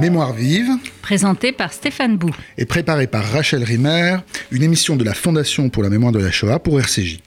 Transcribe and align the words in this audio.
Mémoire 0.00 0.32
vive, 0.32 0.70
Présenté 1.02 1.52
par 1.52 1.74
Stéphane 1.74 2.16
Bou. 2.16 2.30
et 2.56 2.64
préparée 2.64 3.06
par 3.06 3.22
Rachel 3.22 3.62
Rimmer, 3.62 4.16
une 4.50 4.62
émission 4.62 4.96
de 4.96 5.04
la 5.04 5.12
Fondation 5.12 5.68
pour 5.68 5.82
la 5.82 5.90
mémoire 5.90 6.10
de 6.12 6.18
la 6.18 6.30
Shoah 6.30 6.58
pour 6.58 6.80
RCJ. 6.80 7.18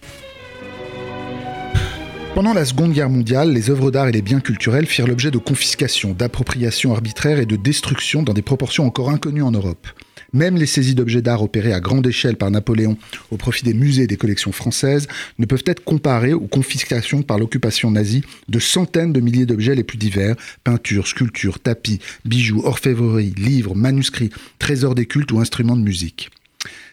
Pendant 2.35 2.53
la 2.53 2.65
Seconde 2.65 2.93
Guerre 2.93 3.11
mondiale, 3.11 3.53
les 3.53 3.69
œuvres 3.69 3.91
d'art 3.91 4.07
et 4.07 4.11
les 4.11 4.23
biens 4.23 4.39
culturels 4.39 4.87
firent 4.87 5.05
l'objet 5.05 5.29
de 5.29 5.37
confiscations, 5.37 6.13
d'appropriations 6.13 6.91
arbitraires 6.91 7.37
et 7.37 7.45
de 7.45 7.55
destructions 7.55 8.23
dans 8.23 8.33
des 8.33 8.41
proportions 8.41 8.87
encore 8.87 9.11
inconnues 9.11 9.43
en 9.43 9.51
Europe. 9.51 9.87
Même 10.33 10.57
les 10.57 10.65
saisies 10.65 10.95
d'objets 10.95 11.21
d'art 11.21 11.43
opérées 11.43 11.73
à 11.73 11.79
grande 11.79 12.07
échelle 12.07 12.35
par 12.35 12.49
Napoléon 12.49 12.97
au 13.29 13.37
profit 13.37 13.63
des 13.63 13.75
musées 13.75 14.03
et 14.03 14.07
des 14.07 14.17
collections 14.17 14.51
françaises 14.51 15.07
ne 15.37 15.45
peuvent 15.45 15.63
être 15.67 15.83
comparées 15.83 16.33
aux 16.33 16.47
confiscations 16.47 17.21
par 17.21 17.37
l'occupation 17.37 17.91
nazie 17.91 18.23
de 18.49 18.57
centaines 18.57 19.13
de 19.13 19.19
milliers 19.19 19.45
d'objets 19.45 19.75
les 19.75 19.83
plus 19.83 19.99
divers, 19.99 20.35
peintures, 20.63 21.07
sculptures, 21.07 21.59
tapis, 21.59 21.99
bijoux, 22.25 22.63
orfèvreries, 22.65 23.35
livres, 23.37 23.75
manuscrits, 23.75 24.31
trésors 24.57 24.95
des 24.95 25.05
cultes 25.05 25.31
ou 25.31 25.39
instruments 25.39 25.77
de 25.77 25.83
musique. 25.83 26.31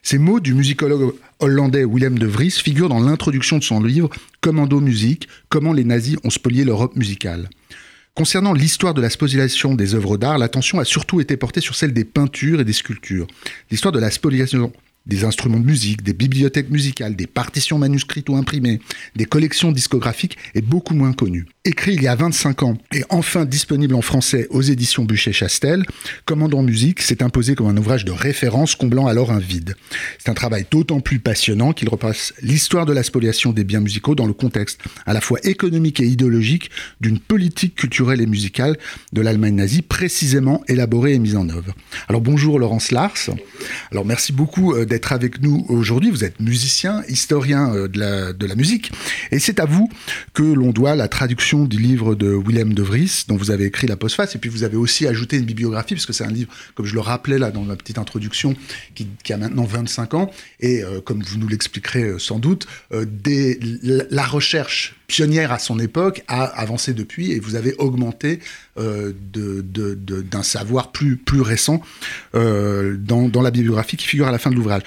Ces 0.02 0.18
mots 0.18 0.40
du 0.40 0.54
musicologue 0.54 1.14
hollandais 1.38 1.84
Willem 1.84 2.18
de 2.18 2.26
Vries 2.26 2.50
figurent 2.50 2.88
dans 2.88 3.00
l'introduction 3.00 3.58
de 3.58 3.64
son 3.64 3.82
livre 3.82 4.10
Commando 4.40 4.80
musique, 4.80 5.28
comment 5.48 5.72
les 5.72 5.84
nazis 5.84 6.16
ont 6.24 6.30
spolié 6.30 6.64
l'Europe 6.64 6.96
musicale. 6.96 7.50
Concernant 8.14 8.52
l'histoire 8.52 8.94
de 8.94 9.00
la 9.00 9.10
spoliation 9.10 9.74
des 9.74 9.94
œuvres 9.94 10.16
d'art, 10.16 10.38
l'attention 10.38 10.80
a 10.80 10.84
surtout 10.84 11.20
été 11.20 11.36
portée 11.36 11.60
sur 11.60 11.74
celle 11.74 11.92
des 11.92 12.04
peintures 12.04 12.60
et 12.60 12.64
des 12.64 12.72
sculptures. 12.72 13.26
L'histoire 13.70 13.92
de 13.92 14.00
la 14.00 14.10
spoliation 14.10 14.72
des 15.06 15.24
instruments 15.24 15.60
de 15.60 15.64
musique, 15.64 16.02
des 16.02 16.12
bibliothèques 16.12 16.70
musicales, 16.70 17.16
des 17.16 17.26
partitions 17.26 17.78
manuscrites 17.78 18.28
ou 18.28 18.36
imprimées, 18.36 18.80
des 19.16 19.24
collections 19.24 19.72
discographiques 19.72 20.36
est 20.54 20.60
beaucoup 20.60 20.94
moins 20.94 21.12
connue. 21.12 21.46
Écrit 21.66 21.92
il 21.92 22.02
y 22.02 22.08
a 22.08 22.14
25 22.14 22.62
ans 22.62 22.78
et 22.90 23.04
enfin 23.10 23.44
disponible 23.44 23.94
en 23.94 24.00
français 24.00 24.46
aux 24.48 24.62
éditions 24.62 25.04
Buchet-Chastel, 25.04 25.84
Commandant 26.24 26.62
Musique 26.62 27.02
s'est 27.02 27.22
imposé 27.22 27.54
comme 27.54 27.66
un 27.66 27.76
ouvrage 27.76 28.06
de 28.06 28.12
référence 28.12 28.74
comblant 28.74 29.08
alors 29.08 29.30
un 29.30 29.38
vide. 29.38 29.76
C'est 30.18 30.30
un 30.30 30.34
travail 30.34 30.64
d'autant 30.70 31.00
plus 31.00 31.18
passionnant 31.18 31.74
qu'il 31.74 31.90
repasse 31.90 32.32
l'histoire 32.40 32.86
de 32.86 32.94
la 32.94 33.02
spoliation 33.02 33.52
des 33.52 33.64
biens 33.64 33.80
musicaux 33.80 34.14
dans 34.14 34.24
le 34.26 34.32
contexte 34.32 34.80
à 35.04 35.12
la 35.12 35.20
fois 35.20 35.38
économique 35.42 36.00
et 36.00 36.06
idéologique 36.06 36.70
d'une 37.02 37.18
politique 37.18 37.74
culturelle 37.74 38.22
et 38.22 38.26
musicale 38.26 38.78
de 39.12 39.20
l'Allemagne 39.20 39.56
nazie 39.56 39.82
précisément 39.82 40.62
élaborée 40.66 41.12
et 41.12 41.18
mise 41.18 41.36
en 41.36 41.46
œuvre. 41.50 41.74
Alors 42.08 42.22
bonjour 42.22 42.58
Laurence 42.58 42.90
Lars. 42.90 43.28
Alors 43.92 44.06
merci 44.06 44.32
beaucoup 44.32 44.72
euh, 44.72 44.86
d'être 44.86 45.12
avec 45.12 45.42
nous 45.42 45.66
aujourd'hui. 45.68 46.10
Vous 46.10 46.24
êtes 46.24 46.40
musicien, 46.40 47.02
historien 47.06 47.74
euh, 47.74 47.86
de 47.86 47.98
la, 47.98 48.32
de 48.32 48.46
la 48.46 48.54
musique 48.54 48.92
et 49.30 49.38
c'est 49.38 49.60
à 49.60 49.66
vous 49.66 49.90
que 50.32 50.42
l'on 50.42 50.70
doit 50.70 50.94
la 50.94 51.08
traduction 51.08 51.49
du 51.58 51.78
livre 51.78 52.14
de 52.14 52.28
Willem 52.28 52.74
de 52.74 52.82
Vries, 52.82 53.24
dont 53.26 53.36
vous 53.36 53.50
avez 53.50 53.64
écrit 53.64 53.88
la 53.88 53.96
postface, 53.96 54.36
et 54.36 54.38
puis 54.38 54.48
vous 54.48 54.62
avez 54.62 54.76
aussi 54.76 55.08
ajouté 55.08 55.36
une 55.36 55.44
bibliographie, 55.44 55.94
parce 55.94 56.06
que 56.06 56.12
c'est 56.12 56.24
un 56.24 56.30
livre, 56.30 56.52
comme 56.76 56.86
je 56.86 56.94
le 56.94 57.00
rappelais 57.00 57.38
là 57.38 57.50
dans 57.50 57.62
ma 57.62 57.74
petite 57.74 57.98
introduction, 57.98 58.54
qui, 58.94 59.08
qui 59.24 59.32
a 59.32 59.36
maintenant 59.36 59.64
25 59.64 60.14
ans, 60.14 60.30
et 60.60 60.84
euh, 60.84 61.00
comme 61.00 61.22
vous 61.22 61.38
nous 61.38 61.48
l'expliquerez 61.48 62.04
euh, 62.04 62.18
sans 62.20 62.38
doute, 62.38 62.68
euh, 62.92 63.04
des, 63.04 63.58
la 63.82 64.24
recherche 64.24 64.99
pionnière 65.10 65.50
à 65.50 65.58
son 65.58 65.80
époque 65.80 66.22
a 66.28 66.44
avancé 66.44 66.94
depuis, 66.94 67.32
et 67.32 67.40
vous 67.40 67.56
avez 67.56 67.74
augmenté 67.78 68.38
euh, 68.78 69.12
d'un 69.34 70.44
savoir 70.44 70.92
plus, 70.92 71.16
plus 71.16 71.40
récent 71.40 71.82
euh, 72.36 72.96
dans, 72.96 73.42
la 73.42 73.50
bibliographie 73.50 73.96
qui 73.96 74.06
figure 74.06 74.28
à 74.28 74.30
la 74.30 74.38
fin 74.38 74.50
de 74.50 74.54
l'ouvrage. 74.54 74.82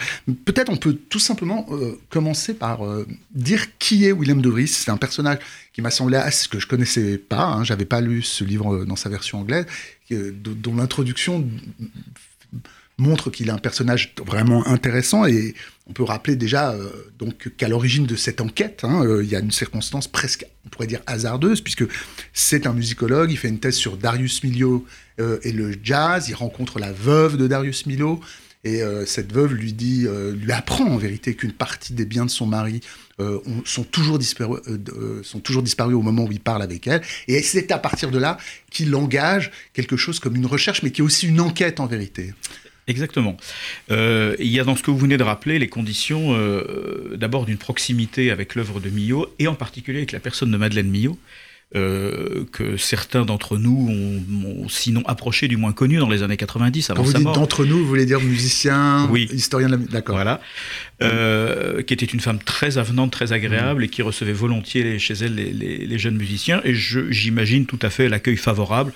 Peut-être 0.45 0.69
on 0.71 0.77
peut 0.77 0.94
tout 0.94 1.19
simplement 1.19 1.66
euh, 1.71 1.99
commencer 2.09 2.53
par 2.53 2.79
dire 3.35 3.77
qui 3.79 4.05
est 4.05 4.13
Willem 4.13 4.41
de 4.41 4.49
Vries. 4.49 4.69
C'est 4.69 4.91
un 4.91 4.97
personnage 4.97 5.39
qui 5.73 5.81
m'a 5.81 5.91
semblé 5.91 6.16
assez, 6.16 6.47
que 6.47 6.57
je 6.57 6.67
connaissais 6.67 7.17
pas, 7.17 7.44
hein, 7.44 7.66
j'avais 7.66 7.83
pas 7.83 7.99
lu 7.99 8.21
ce 8.21 8.45
livre 8.45 8.85
dans 8.85 8.95
sa 8.95 9.09
version 9.09 9.41
anglaise, 9.41 9.66
dont 10.09 10.75
l'introduction 10.75 11.45
montre 12.97 13.30
qu'il 13.30 13.47
est 13.47 13.52
un 13.52 13.58
personnage 13.58 14.13
vraiment 14.25 14.66
intéressant 14.68 15.25
et 15.25 15.56
on 15.88 15.94
peut 15.94 16.03
rappeler 16.03 16.35
déjà 16.35 16.72
euh, 16.72 16.90
donc 17.19 17.51
qu'à 17.57 17.68
l'origine 17.68 18.06
de 18.06 18.16
cette 18.16 18.40
enquête, 18.40 18.81
hein, 18.84 19.03
euh, 19.06 19.23
il 19.23 19.29
y 19.29 19.35
a 19.35 19.40
une 19.40 19.51
circonstance 19.51 20.07
presque, 20.07 20.45
on 20.66 20.69
pourrait 20.69 20.88
dire 20.88 21.01
hasardeuse, 21.07 21.62
puisque 21.62 21.85
c'est 22.31 22.68
un 22.68 22.73
musicologue, 22.73 23.31
il 23.31 23.38
fait 23.38 23.50
une 23.50 23.59
thèse 23.59 23.75
sur 23.75 23.97
Darius 23.97 24.44
Milhaud 24.44 24.85
euh, 25.19 25.40
et 25.44 25.51
le 25.51 25.75
jazz, 25.84 26.29
il 26.29 26.35
rencontre 26.35 26.79
la 26.79 26.94
veuve 26.94 27.38
de 27.38 27.47
Darius 27.47 27.85
Milhaud, 27.85 28.22
et 28.66 28.81
cette 29.06 29.34
veuve 29.34 29.56
lui 29.56 29.73
dit, 29.73 30.07
lui 30.35 30.53
apprend 30.53 30.85
en 30.85 30.95
vérité 30.95 31.35
qu'une 31.35 31.51
partie 31.51 31.91
des 31.91 32.06
biens 32.06 32.23
de 32.23 32.29
son 32.29 32.45
mari 32.45 32.79
ont, 33.19 33.62
sont, 33.66 33.84
toujours 33.84 34.18
sont 35.22 35.39
toujours 35.41 35.63
disparus 35.63 35.97
au 35.97 36.01
moment 36.01 36.23
où 36.23 36.31
il 36.31 36.39
parle 36.39 36.62
avec 36.62 36.88
elle. 36.88 37.01
Et 37.28 37.41
c'est 37.41 37.73
à 37.73 37.78
partir 37.78 38.09
de 38.09 38.18
là 38.18 38.38
qu'il 38.72 38.95
engage 38.95 39.51
quelque 39.73 39.97
chose 39.97 40.22
comme 40.22 40.38
une 40.38 40.45
recherche, 40.45 40.81
mais 40.81 40.91
qui 40.91 41.01
est 41.01 41.03
aussi 41.03 41.28
une 41.28 41.41
enquête 41.41 41.81
en 41.81 41.88
vérité. 41.88 42.34
Exactement. 42.88 43.38
Euh, 43.91 44.35
il 44.39 44.47
y 44.47 44.59
a 44.59 44.63
dans 44.63 44.75
ce 44.75 44.83
que 44.83 44.91
vous 44.91 44.97
venez 44.97 45.17
de 45.17 45.23
rappeler 45.23 45.57
les 45.57 45.69
conditions 45.69 46.33
euh, 46.35 47.16
d'abord 47.16 47.45
d'une 47.45 47.57
proximité 47.57 48.29
avec 48.29 48.55
l'œuvre 48.55 48.81
de 48.81 48.89
Millot 48.89 49.33
et 49.39 49.47
en 49.47 49.55
particulier 49.55 49.99
avec 49.99 50.11
la 50.11 50.19
personne 50.19 50.51
de 50.51 50.57
Madeleine 50.57 50.89
Millot. 50.89 51.17
Euh, 51.75 52.45
que 52.51 52.78
certains 52.78 53.25
d'entre 53.25 53.57
nous 53.57 53.88
ont, 53.89 54.45
ont, 54.63 54.69
sinon 54.69 55.01
approché, 55.07 55.47
du 55.47 55.57
moins 55.57 55.72
connu 55.73 55.97
dans 55.97 56.07
les 56.07 56.22
années 56.22 56.38
90 56.38 56.91
avant 56.91 56.97
Quand 56.97 57.03
vous 57.06 57.11
sa 57.11 57.17
dites 57.17 57.25
mort. 57.25 57.34
d'entre 57.35 57.66
nous, 57.66 57.79
vous 57.79 57.88
voulez 57.88 58.06
dire 58.06 58.22
musicien, 58.22 59.07
Oui. 59.11 59.28
historien 59.34 59.66
de 59.67 59.72
la 59.72 59.78
D'accord. 59.79 60.16
Voilà. 60.17 60.39
Euh, 61.01 61.81
qui 61.81 61.94
était 61.95 62.06
une 62.06 62.19
femme 62.19 62.38
très 62.39 62.78
avenante, 62.78 63.12
très 63.12 63.33
agréable 63.33 63.81
Mmh. 63.81 63.85
et 63.85 63.88
qui 63.89 64.01
recevait 64.03 64.31
volontiers 64.33 65.00
chez 65.00 65.16
elle 65.16 65.33
les, 65.35 65.51
les, 65.51 65.85
les 65.88 65.97
jeunes 66.00 66.16
musiciens. 66.16 66.62
Et 66.63 66.75
je- 66.75 67.12
j'imagine 67.12 67.66
tout 67.66 67.79
à 67.81 67.89
fait 67.89 68.07
l'accueil 68.07 68.38
favorable, 68.38 68.94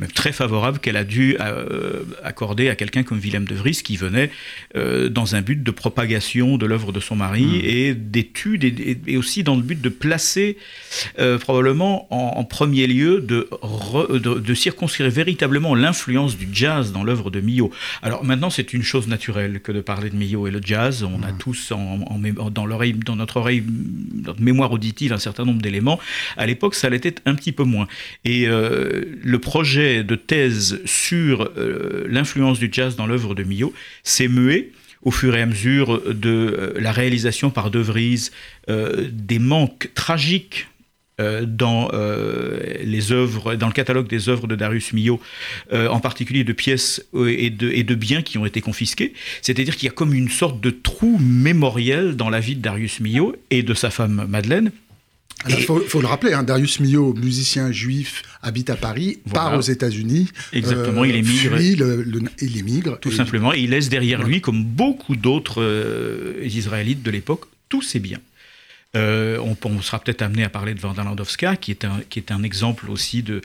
même 0.00 0.10
très 0.10 0.32
favorable, 0.32 0.78
qu'elle 0.78 0.96
a 0.96 1.04
dû 1.04 1.36
euh, 1.40 2.02
accorder 2.24 2.70
à 2.70 2.74
quelqu'un 2.74 3.02
comme 3.02 3.18
Willem 3.18 3.44
de 3.44 3.54
Vries 3.54 3.82
qui 3.84 3.96
venait 3.98 4.30
dans 5.10 5.36
un 5.36 5.42
but 5.42 5.62
de 5.62 5.70
propagation 5.70 6.56
de 6.56 6.64
l'œuvre 6.66 6.90
de 6.90 7.00
son 7.00 7.16
mari 7.16 7.44
Mmh. 7.44 7.60
et 7.64 7.94
d'études 7.94 8.64
et, 8.64 8.98
et- 9.06 9.16
aussi 9.18 9.42
dans 9.44 9.56
le 9.56 9.62
but 9.62 9.80
de 9.80 9.88
placer 9.90 10.56
probablement 11.40 12.06
en, 12.14 12.38
en 12.40 12.44
premier 12.44 12.86
lieu 12.86 13.20
de, 13.20 13.48
re- 13.62 14.20
de, 14.26 14.32
de 14.50 14.54
circonscrire 14.54 15.10
véritablement 15.10 15.74
l'influence 15.74 16.36
du 16.36 16.48
jazz 16.52 16.92
dans 16.92 17.04
l'œuvre 17.04 17.30
de 17.30 17.40
Millot. 17.40 17.70
Alors 18.02 18.22
maintenant, 18.24 18.50
c'est 18.50 18.72
une 18.72 18.82
chose 18.82 19.06
naturelle 19.08 19.60
que 19.60 19.72
de 19.72 19.80
parler 19.80 20.10
de 20.10 20.16
Millot 20.16 20.46
et 20.48 20.50
le 20.50 20.60
jazz. 20.62 21.02
On 21.02 21.22
a 21.22 21.32
tous 21.32 21.72
en, 21.72 22.00
en 22.06 22.18
mé- 22.18 22.50
dans, 22.58 22.66
l'oreille, 22.66 22.94
dans 22.94 23.16
notre 23.16 23.36
oreille, 23.38 23.62
notre 24.26 24.42
mémoire 24.42 24.70
auditive, 24.72 25.12
un 25.12 25.18
certain 25.18 25.44
nombre 25.44 25.62
d'éléments. 25.62 25.98
À 26.36 26.46
l'époque, 26.46 26.74
ça 26.74 26.88
l'était 26.88 27.16
un 27.26 27.34
petit 27.34 27.52
peu 27.52 27.64
moins. 27.64 27.88
Et 28.24 28.46
euh, 28.46 29.04
le 29.22 29.38
projet 29.38 30.04
de 30.04 30.16
thèse 30.16 30.80
sur 30.84 31.34
euh, 31.42 32.06
l'influence 32.08 32.58
du 32.58 32.68
jazz 32.70 32.96
dans 32.96 33.06
l'œuvre 33.06 33.34
de 33.34 33.42
Millot 33.42 33.72
s'est 34.02 34.28
mué 34.28 34.72
au 35.02 35.10
fur 35.10 35.36
et 35.36 35.42
à 35.42 35.46
mesure 35.46 36.00
de 36.14 36.30
euh, 36.30 36.72
la 36.80 36.92
réalisation 36.92 37.50
par 37.50 37.70
De 37.70 37.78
Vries 37.78 38.30
euh, 38.70 39.08
des 39.12 39.38
manques 39.38 39.90
tragiques 39.94 40.66
euh, 40.66 40.73
dans 41.18 41.90
euh, 41.92 42.58
les 42.82 43.12
œuvres, 43.12 43.54
dans 43.54 43.68
le 43.68 43.72
catalogue 43.72 44.08
des 44.08 44.28
œuvres 44.28 44.46
de 44.48 44.56
Darius 44.56 44.92
Milhaud, 44.92 45.20
euh, 45.72 45.88
en 45.88 46.00
particulier 46.00 46.42
de 46.44 46.52
pièces 46.52 47.04
euh, 47.14 47.28
et 47.38 47.50
de, 47.50 47.70
et 47.70 47.84
de 47.84 47.94
biens 47.94 48.22
qui 48.22 48.36
ont 48.38 48.46
été 48.46 48.60
confisqués. 48.60 49.12
C'est-à-dire 49.40 49.76
qu'il 49.76 49.86
y 49.86 49.90
a 49.90 49.94
comme 49.94 50.12
une 50.12 50.28
sorte 50.28 50.60
de 50.60 50.70
trou 50.70 51.18
mémoriel 51.18 52.16
dans 52.16 52.30
la 52.30 52.40
vie 52.40 52.56
de 52.56 52.62
Darius 52.62 52.98
Milhaud 53.00 53.36
et 53.50 53.62
de 53.62 53.74
sa 53.74 53.90
femme 53.90 54.26
Madeleine. 54.28 54.72
Il 55.48 55.56
faut, 55.62 55.78
faut 55.80 56.00
le 56.00 56.06
rappeler, 56.06 56.32
hein, 56.32 56.42
Darius 56.42 56.80
Milhaud, 56.80 57.12
musicien 57.14 57.70
juif, 57.70 58.22
habite 58.40 58.70
à 58.70 58.76
Paris, 58.76 59.18
Voilà. 59.26 59.50
part 59.50 59.58
aux 59.58 59.62
États-Unis. 59.62 60.28
Exactement, 60.54 61.04
il 61.04 61.16
émigre. 61.16 61.56
le- 61.56 62.02
le- 62.02 62.22
il 62.40 62.56
émigre. 62.56 62.98
Tout 62.98 63.10
et- 63.12 63.14
simplement, 63.16 63.52
et 63.52 63.60
il 63.60 63.70
laisse 63.70 63.88
derrière 63.90 64.22
lui, 64.22 64.40
comme 64.40 64.64
beaucoup 64.64 65.16
d'autres 65.16 65.62
euh, 65.62 66.40
Israélites 66.44 67.02
de 67.02 67.10
l'époque, 67.10 67.42
tous 67.68 67.82
ses 67.82 67.98
biens. 68.00 68.20
Euh, 68.96 69.38
on, 69.38 69.56
on 69.68 69.82
sera 69.82 69.98
peut-être 69.98 70.22
amené 70.22 70.44
à 70.44 70.48
parler 70.48 70.74
de 70.74 70.80
Vanda 70.80 71.02
Landowska, 71.04 71.56
qui 71.56 71.70
est 71.70 71.84
un, 71.84 72.00
qui 72.10 72.18
est 72.18 72.30
un 72.30 72.42
exemple 72.42 72.90
aussi 72.90 73.22
de, 73.22 73.40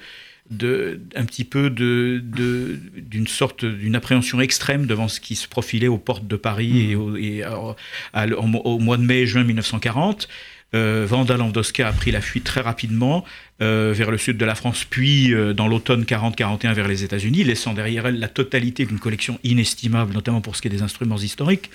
de 0.52 1.00
un 1.16 1.26
petit 1.26 1.44
peu 1.44 1.70
de 1.70 2.22
de- 2.24 2.80
d'une 2.98 3.28
sorte 3.28 3.66
d'une 3.66 3.96
appréhension 3.96 4.42
extrême 4.42 4.86
devant 4.86 5.08
ce 5.08 5.20
qui 5.20 5.36
se 5.36 5.48
profilait 5.48 5.88
aux 5.88 5.98
portes 5.98 6.28
de 6.28 6.36
Paris 6.36 6.92
et, 6.92 6.96
au, 6.96 7.16
et 7.16 7.44
à- 7.44 7.76
à- 8.14 8.28
au, 8.28 8.44
au 8.44 8.80
mois 8.80 8.98
de 8.98 9.04
mai 9.04 9.20
et 9.22 9.28
juin 9.28 9.44
1940. 9.44 10.28
Euh, 10.76 11.08
Vanda 11.10 11.36
Landowska 11.36 11.88
a 11.88 11.92
pris 11.92 12.12
la 12.12 12.22
fuite 12.22 12.44
très 12.44 12.62
rapidement 12.62 13.26
euh, 13.60 13.92
vers 13.92 14.12
le 14.12 14.20
sud 14.20 14.38
de 14.38 14.46
la 14.46 14.54
France, 14.54 14.86
puis 14.88 15.34
euh, 15.34 15.52
dans 15.52 15.68
l'automne 15.68 16.04
40-41 16.04 16.74
vers 16.74 16.88
les 16.88 17.04
États-Unis, 17.04 17.44
laissant 17.44 17.74
derrière 17.74 18.06
elle 18.06 18.20
la 18.20 18.28
totalité 18.28 18.86
d'une 18.86 19.00
collection 19.00 19.40
inestimable, 19.44 20.14
notamment 20.14 20.42
pour 20.42 20.56
ce 20.56 20.62
qui 20.62 20.68
est 20.68 20.72
des 20.72 20.84
instruments 20.84 21.18
historiques. 21.18 21.72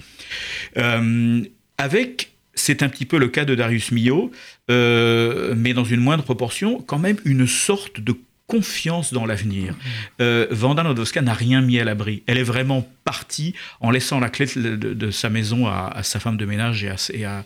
Euh, 0.77 1.43
avec, 1.77 2.31
c'est 2.55 2.83
un 2.83 2.89
petit 2.89 3.06
peu 3.06 3.19
le 3.19 3.29
cas 3.29 3.45
de 3.45 3.55
Darius 3.55 3.91
Milhaud, 3.91 4.31
euh, 4.71 5.55
mais 5.56 5.75
dans 5.75 5.85
une 5.85 6.01
moindre 6.01 6.25
proportion, 6.25 6.81
quand 6.83 6.99
même 6.99 7.17
une 7.25 7.47
sorte 7.47 8.01
de 8.01 8.15
confiance 8.47 9.12
dans 9.12 9.25
l'avenir. 9.25 9.75
Euh, 10.21 10.47
Vanda 10.51 10.83
Landowska 10.83 11.23
n'a 11.23 11.33
rien 11.33 11.62
mis 11.62 11.79
à 11.81 11.85
l'abri. 11.85 12.23
Elle 12.27 12.37
est 12.37 12.45
vraiment 12.45 12.87
partie 13.05 13.55
en 13.81 13.91
laissant 13.91 14.21
la 14.21 14.29
clé 14.29 14.47
de, 14.55 15.11
sa 15.11 15.31
maison 15.31 15.67
à, 15.67 16.03
sa 16.03 16.21
femme 16.21 16.37
de 16.37 16.45
ménage 16.45 16.85
et 16.85 17.25
à, 17.25 17.45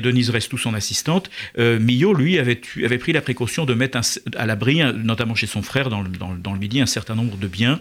Denise 0.00 0.30
Restou, 0.30 0.56
son 0.56 0.74
assistante. 0.74 1.28
Euh, 1.58 1.80
Millot, 1.80 2.14
lui, 2.14 2.38
avait, 2.38 2.54
pris 2.54 3.12
la 3.12 3.20
précaution 3.20 3.64
de 3.64 3.74
mettre 3.74 3.98
à 4.36 4.46
l'abri, 4.46 4.80
notamment 4.94 5.34
chez 5.34 5.46
son 5.46 5.62
frère 5.62 5.88
dans 5.88 6.02
le, 6.02 6.08
dans, 6.08 6.52
le, 6.52 6.58
Midi, 6.58 6.80
un 6.80 6.86
certain 6.86 7.14
nombre 7.14 7.36
de 7.36 7.46
biens, 7.48 7.80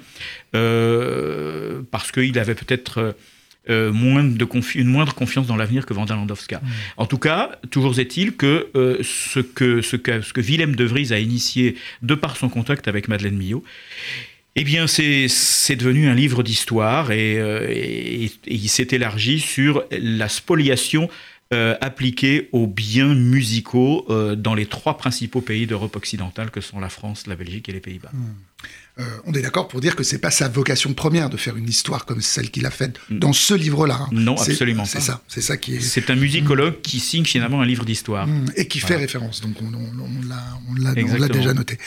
euh, 0.56 1.82
parce 1.92 2.12
qu'il 2.12 2.38
avait 2.40 2.56
peut-être 2.56 3.16
euh, 3.70 3.92
moins 3.92 4.24
de 4.24 4.48
une 4.76 4.88
moindre 4.88 5.14
confiance 5.14 5.48
dans 5.48 5.56
l'avenir 5.56 5.86
que 5.86 5.94
Vanda 5.94 6.16
Landowska. 6.16 6.58
Mm. 6.58 6.68
En 6.98 7.06
tout 7.06 7.18
cas, 7.18 7.52
toujours 7.70 8.00
est-il 8.00 8.36
que, 8.36 8.68
euh, 8.76 8.98
ce 9.04 9.40
que 9.40 9.82
ce 9.82 9.96
que 9.96 10.22
ce 10.22 10.34
que 10.34 10.42
Willem 10.42 10.76
de 10.76 10.86
Vries 10.86 11.12
a 11.14 11.20
initié 11.20 11.76
de 12.02 12.16
par 12.16 12.38
son 12.38 12.50
contact 12.50 12.88
avec 12.88 13.08
Madeleine 13.08 13.36
Millot, 13.36 13.64
eh 14.56 14.64
bien, 14.64 14.88
c'est 14.88 15.76
devenu 15.76 16.08
un 16.08 16.16
livre 16.16 16.42
d'histoire 16.42 17.12
et, 17.12 17.38
euh, 17.38 17.68
et, 17.70 18.32
il 18.48 18.70
s'est 18.70 18.88
élargi 18.92 19.40
sur 19.40 19.84
la 19.92 20.30
spoliation 20.30 21.10
appliquée 21.50 22.50
aux 22.52 22.68
biens 22.68 23.16
musicaux 23.16 24.06
dans 24.36 24.54
les 24.54 24.66
trois 24.66 24.98
principaux 24.98 25.40
pays 25.40 25.66
d'Europe 25.66 25.96
occidentale 25.96 26.52
que 26.52 26.60
sont 26.60 26.82
la 26.82 26.90
France, 26.90 27.26
la 27.26 27.38
Belgique 27.38 27.70
et 27.70 27.72
les 27.72 27.80
Pays-Bas. 27.80 28.12
Mm. 28.12 28.47
Euh, 29.00 29.04
on 29.26 29.34
est 29.34 29.42
d'accord 29.42 29.68
pour 29.68 29.80
dire 29.80 29.96
que 29.96 30.04
c'est 30.04 30.18
pas 30.18 30.32
sa 30.32 30.48
vocation 30.48 30.94
première 30.94 31.30
de 31.30 31.38
faire 31.38 31.56
une 31.56 31.70
histoire 31.70 32.06
comme 32.06 32.22
celle 32.22 32.50
qu'il 32.50 32.66
a 32.66 32.72
faite 32.72 32.98
dans 33.10 33.34
ce 33.34 33.54
livre-là. 33.54 34.00
Hein. 34.02 34.10
Non, 34.12 34.36
absolument 34.36 34.84
pas. 34.84 34.90
C'est 34.90 35.02
ça, 35.02 35.22
c'est 35.28 35.42
ça 35.42 35.58
qui 35.58 35.76
est. 35.76 35.82
C'est 35.82 36.10
un 36.10 36.16
musicologue 36.16 36.82
qui 36.82 37.00
signe 37.00 37.26
finalement 37.26 37.62
un 37.62 37.66
livre 37.66 37.86
d'histoire. 37.86 38.26
Mmh. 38.26 38.52
Et 38.56 38.68
qui 38.68 38.80
fait 38.80 38.96
référence, 38.96 39.42
donc 39.42 39.56
on, 39.62 39.72
on 39.72 40.76
l'a 40.76 41.28
déjà 41.30 41.54
noté. 41.54 41.78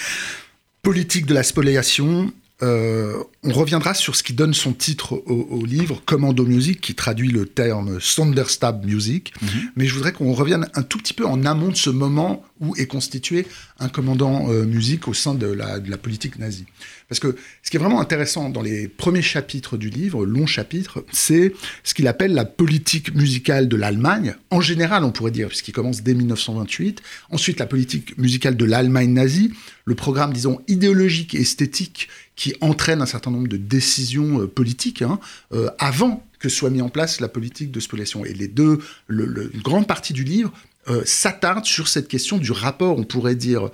Politique 0.82 1.26
de 1.26 1.34
la 1.34 1.42
spoliation, 1.42 2.32
euh, 2.62 3.22
on 3.42 3.52
reviendra 3.52 3.94
sur 3.94 4.16
ce 4.16 4.22
qui 4.22 4.34
donne 4.34 4.52
son 4.52 4.72
titre 4.72 5.14
au, 5.26 5.64
livre, 5.64 6.02
Commando 6.04 6.44
Music, 6.44 6.80
qui 6.80 6.94
traduit 6.94 7.30
le 7.30 7.46
terme 7.46 7.98
Sonderstab 8.00 8.84
Music. 8.84 9.32
Mhm. 9.40 9.48
Mais 9.76 9.86
je 9.86 9.94
voudrais 9.94 10.12
qu'on 10.12 10.32
revienne 10.32 10.68
un 10.74 10.82
tout 10.82 10.98
petit 10.98 11.14
peu 11.14 11.24
en 11.24 11.44
amont 11.46 11.68
de 11.68 11.76
ce 11.76 11.90
moment 11.90 12.44
où 12.60 12.76
est 12.76 12.86
constitué 12.86 13.46
un 13.78 13.88
commandant 13.88 14.50
euh, 14.50 14.66
musique 14.66 15.08
au 15.08 15.14
sein 15.14 15.34
de 15.34 15.46
la, 15.46 15.80
politique 15.96 16.38
nazie. 16.38 16.66
Parce 17.08 17.18
que 17.18 17.34
ce 17.62 17.70
qui 17.70 17.78
est 17.78 17.80
vraiment 17.80 18.00
intéressant 18.00 18.50
dans 18.50 18.62
les 18.62 18.88
premiers 18.88 19.22
chapitres 19.22 19.78
du 19.78 19.88
livre, 19.88 20.26
long 20.26 20.46
chapitre, 20.46 21.04
c'est 21.10 21.54
ce 21.82 21.94
qu'il 21.94 22.06
appelle 22.06 22.34
la 22.34 22.44
politique 22.44 23.14
musicale 23.14 23.68
de 23.68 23.76
l'Allemagne. 23.76 24.34
En 24.50 24.60
général, 24.60 25.04
on 25.04 25.10
pourrait 25.10 25.30
dire, 25.30 25.48
puisqu'il 25.48 25.72
commence 25.72 26.02
dès 26.02 26.14
1928. 26.14 27.02
Ensuite, 27.30 27.58
la 27.58 27.66
politique 27.66 28.16
musicale 28.18 28.56
de 28.56 28.64
l'Allemagne 28.66 29.12
nazie, 29.12 29.52
le 29.85 29.94
programme, 29.94 30.32
disons, 30.32 30.61
idéologique 30.69 31.35
et 31.35 31.41
esthétique 31.41 32.09
qui 32.37 32.55
entraîne 32.61 33.03
un 33.03 33.06
certain 33.06 33.31
nombre 33.31 33.49
de 33.49 33.56
décisions 33.56 34.41
euh, 34.41 34.47
politiques 34.47 35.03
hein, 35.03 35.21
euh, 35.53 35.69
avant 35.79 36.27
que 36.38 36.49
soit 36.49 36.71
mis 36.71 36.81
en 36.81 36.88
place 36.88 37.21
la 37.21 37.29
politique 37.29 37.71
de 37.71 37.81
spoliation. 37.81 38.25
Et 38.25 38.32
les 38.32 38.49
deux, 38.49 38.79
le, 39.09 39.50
une 39.55 39.61
grande 39.61 39.87
partie 39.87 40.15
du 40.15 40.25
livre 40.25 40.50
euh, 40.88 41.03
s'attarde 41.05 41.67
sur 41.67 41.87
cette 41.88 42.09
question 42.09 42.38
du 42.38 42.50
rapport, 42.50 42.99
on 42.99 43.05
pourrait 43.05 43.35
dire, 43.35 43.69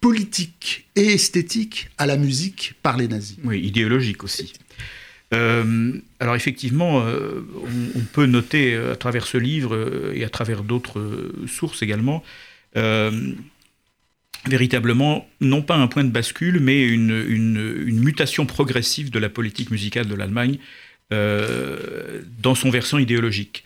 politique 0.00 0.86
et 0.96 1.14
esthétique 1.14 1.88
à 1.98 2.06
la 2.06 2.16
musique 2.16 2.74
par 2.82 2.96
les 2.96 3.08
nazis. 3.08 3.38
Oui, 3.44 3.60
idéologique 3.60 4.22
aussi. 4.22 4.52
alors 5.32 6.36
effectivement, 6.36 6.98
on, 6.98 8.00
peut 8.12 8.26
noter 8.26 8.76
à 8.76 8.96
travers 8.96 9.26
ce 9.26 9.38
livre 9.38 10.12
et 10.14 10.24
à 10.24 10.28
travers 10.28 10.62
d'autres 10.62 11.32
sources 11.46 11.82
également 11.82 12.22
véritablement, 14.46 15.28
non 15.40 15.62
pas 15.62 15.76
un 15.76 15.86
point 15.86 16.04
de 16.04 16.10
bascule, 16.10 16.60
mais 16.60 16.82
une, 16.82 18.00
mutation 18.00 18.46
progressive 18.46 19.10
de 19.10 19.18
la 19.18 19.28
politique 19.28 19.70
musicale 19.70 20.06
de 20.06 20.14
l'Allemagne 20.14 20.58
euh, 21.12 22.22
dans 22.38 22.54
son 22.54 22.70
versant 22.70 22.98
idéologique. 22.98 23.64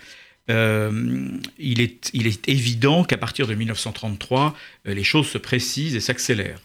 Euh, 0.50 1.28
il, 1.58 1.80
est, 1.80 2.12
évident 2.48 3.04
qu'à 3.04 3.16
partir 3.16 3.46
de 3.46 3.54
1933, 3.54 4.54
euh, 4.86 4.94
les 4.94 5.04
choses 5.04 5.28
se 5.28 5.38
précisent 5.38 5.96
et 5.96 6.00
s'accélèrent. 6.00 6.60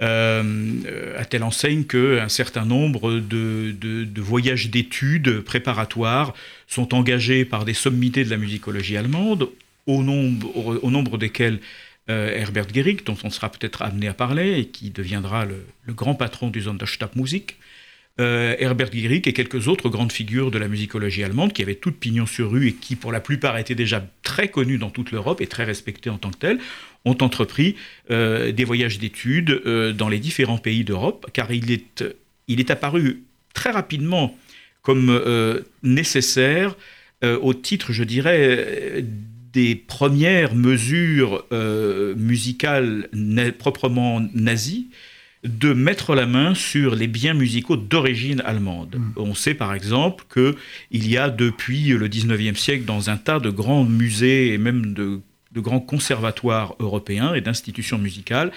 à 0.00 1.24
telle 1.24 1.42
enseigne 1.42 1.84
qu'un 1.84 2.28
certain 2.28 2.64
nombre 2.64 3.20
de, 3.20 4.20
voyages 4.20 4.70
d'études 4.70 5.40
préparatoires 5.40 6.34
sont 6.66 6.94
engagés 6.94 7.44
par 7.44 7.64
des 7.64 7.74
sommités 7.74 8.24
de 8.24 8.30
la 8.30 8.36
musicologie 8.36 8.96
allemande, 8.96 9.48
au 9.86 10.02
nombre, 10.02 10.80
au 10.82 10.90
nombre 10.90 11.18
desquels 11.18 11.60
euh, 11.60 11.93
Herbert 12.08 12.66
Gehrig, 12.72 13.04
dont 13.04 13.16
on 13.24 13.30
sera 13.30 13.50
peut-être 13.50 13.82
amené 13.82 14.08
à 14.08 14.14
parler 14.14 14.58
et 14.58 14.66
qui 14.66 14.90
deviendra 14.90 15.46
le, 15.46 15.64
grand 15.88 16.14
patron 16.14 16.50
du 16.50 16.62
Sonderstabmusik. 16.62 17.56
Euh, 18.20 18.54
Herbert 18.60 18.92
Gehrig 18.92 19.26
et 19.26 19.32
quelques 19.32 19.66
autres 19.66 19.88
grandes 19.88 20.12
figures 20.12 20.52
de 20.52 20.58
la 20.58 20.68
musicologie 20.68 21.24
allemande 21.24 21.52
qui 21.52 21.62
avaient 21.62 21.74
toute 21.74 21.98
pignon 21.98 22.26
sur 22.26 22.52
rue 22.52 22.68
et 22.68 22.72
qui, 22.72 22.94
pour 22.94 23.10
la 23.10 23.20
plupart, 23.20 23.58
étaient 23.58 23.74
déjà 23.74 24.06
très 24.22 24.48
connus 24.48 24.78
dans 24.78 24.90
toute 24.90 25.10
l'Europe 25.10 25.40
et 25.40 25.48
très 25.48 25.64
respectés 25.64 26.10
en 26.10 26.18
tant 26.18 26.30
que 26.30 26.36
tels, 26.36 26.60
ont 27.04 27.16
entrepris 27.20 27.74
euh, 28.10 28.52
des 28.52 28.64
voyages 28.64 28.98
d'études 28.98 29.62
dans 29.96 30.08
les 30.08 30.20
différents 30.20 30.58
pays 30.58 30.84
d'Europe, 30.84 31.28
car 31.32 31.50
il 31.50 31.72
est, 31.72 32.04
il 32.46 32.60
est 32.60 32.70
apparu 32.70 33.24
très 33.52 33.70
rapidement 33.70 34.38
comme 34.82 35.20
nécessaire 35.82 36.76
au 37.22 37.54
titre, 37.54 37.92
je 37.94 38.04
dirais, 38.04 39.02
des 39.54 39.76
premières 39.76 40.54
mesures 40.54 41.46
euh, 41.52 42.14
musicales 42.16 43.08
proprement 43.58 44.20
nazies 44.34 44.88
de 45.44 45.72
mettre 45.72 46.14
la 46.14 46.26
main 46.26 46.54
sur 46.54 46.94
les 46.94 47.06
biens 47.06 47.34
musicaux 47.34 47.76
d'origine 47.76 48.42
allemande. 48.44 48.96
Mm. 48.98 49.12
On 49.16 49.34
sait 49.34 49.54
par 49.54 49.72
exemple 49.72 50.24
qu'il 50.32 51.08
y 51.08 51.16
a 51.16 51.30
depuis 51.30 51.88
le 51.88 52.08
19e 52.08 52.56
siècle 52.56 52.84
dans 52.84 53.10
un 53.10 53.16
tas 53.16 53.38
de 53.38 53.50
grands 53.50 53.84
musées 53.84 54.52
et 54.52 54.58
même 54.58 54.92
de, 54.92 55.20
grands 55.54 55.80
conservatoires 55.80 56.74
européens 56.80 57.34
et 57.34 57.40
d'institutions 57.40 57.96
musicales 57.96 58.50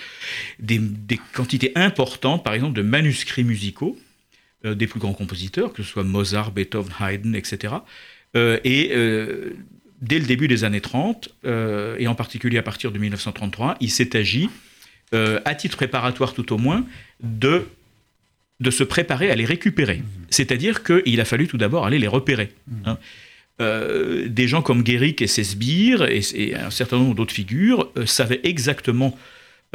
des, 0.58 0.82
quantités 1.32 1.72
importantes 1.76 2.44
par 2.44 2.56
exemple 2.56 2.76
de 2.76 2.82
manuscrits 2.82 3.44
musicaux 3.44 3.96
euh, 4.66 4.74
des 4.74 4.88
plus 4.88 5.00
grands 5.00 5.14
compositeurs, 5.14 5.74
que 5.74 5.84
ce 5.84 5.90
soit 5.90 6.04
Mozart, 6.04 6.52
Beethoven, 6.52 6.92
Haydn, 7.00 7.36
etc. 7.36 7.76
et 8.34 8.92
euh, 8.96 9.54
dès 10.02 10.20
le 10.20 10.26
début 10.26 10.48
des 10.48 10.64
années 10.64 10.82
30, 10.82 11.30
euh, 11.46 11.96
et 12.00 12.08
en 12.08 12.16
particulier 12.16 12.58
à 12.58 12.64
partir 12.64 12.92
de 12.92 13.00
1933, 13.00 13.78
il 13.80 13.90
s'est 13.90 14.16
agi, 14.16 14.50
euh, 15.14 15.40
à 15.46 15.56
titre 15.56 15.78
préparatoire 15.78 16.34
tout 16.34 16.54
au 16.54 16.58
moins, 16.58 16.86
de, 17.22 17.68
de 18.60 18.72
se 18.72 18.84
préparer 18.84 19.32
à 19.32 19.36
les 19.36 19.46
récupérer. 19.46 19.98
Mmh. 19.98 20.26
C'est-à-dire 20.30 20.84
qu'il 20.84 21.20
a 21.20 21.26
fallu 21.26 21.48
tout 21.48 21.58
d'abord 21.58 21.86
aller 21.86 22.00
les 22.00 22.08
repérer. 22.08 22.52
Mmh. 22.68 22.76
Hein. 22.86 22.98
Euh, 23.60 24.28
des 24.28 24.48
gens 24.48 24.62
comme 24.62 24.84
Guéric 24.84 25.22
et 25.22 25.28
Sesbire 25.28 26.06
et, 26.06 26.22
et, 26.36 26.56
un 26.56 26.70
certain 26.70 26.98
nombre 26.98 27.16
d'autres 27.16 27.34
figures 27.34 27.92
savaient 28.06 28.42
exactement 28.44 29.18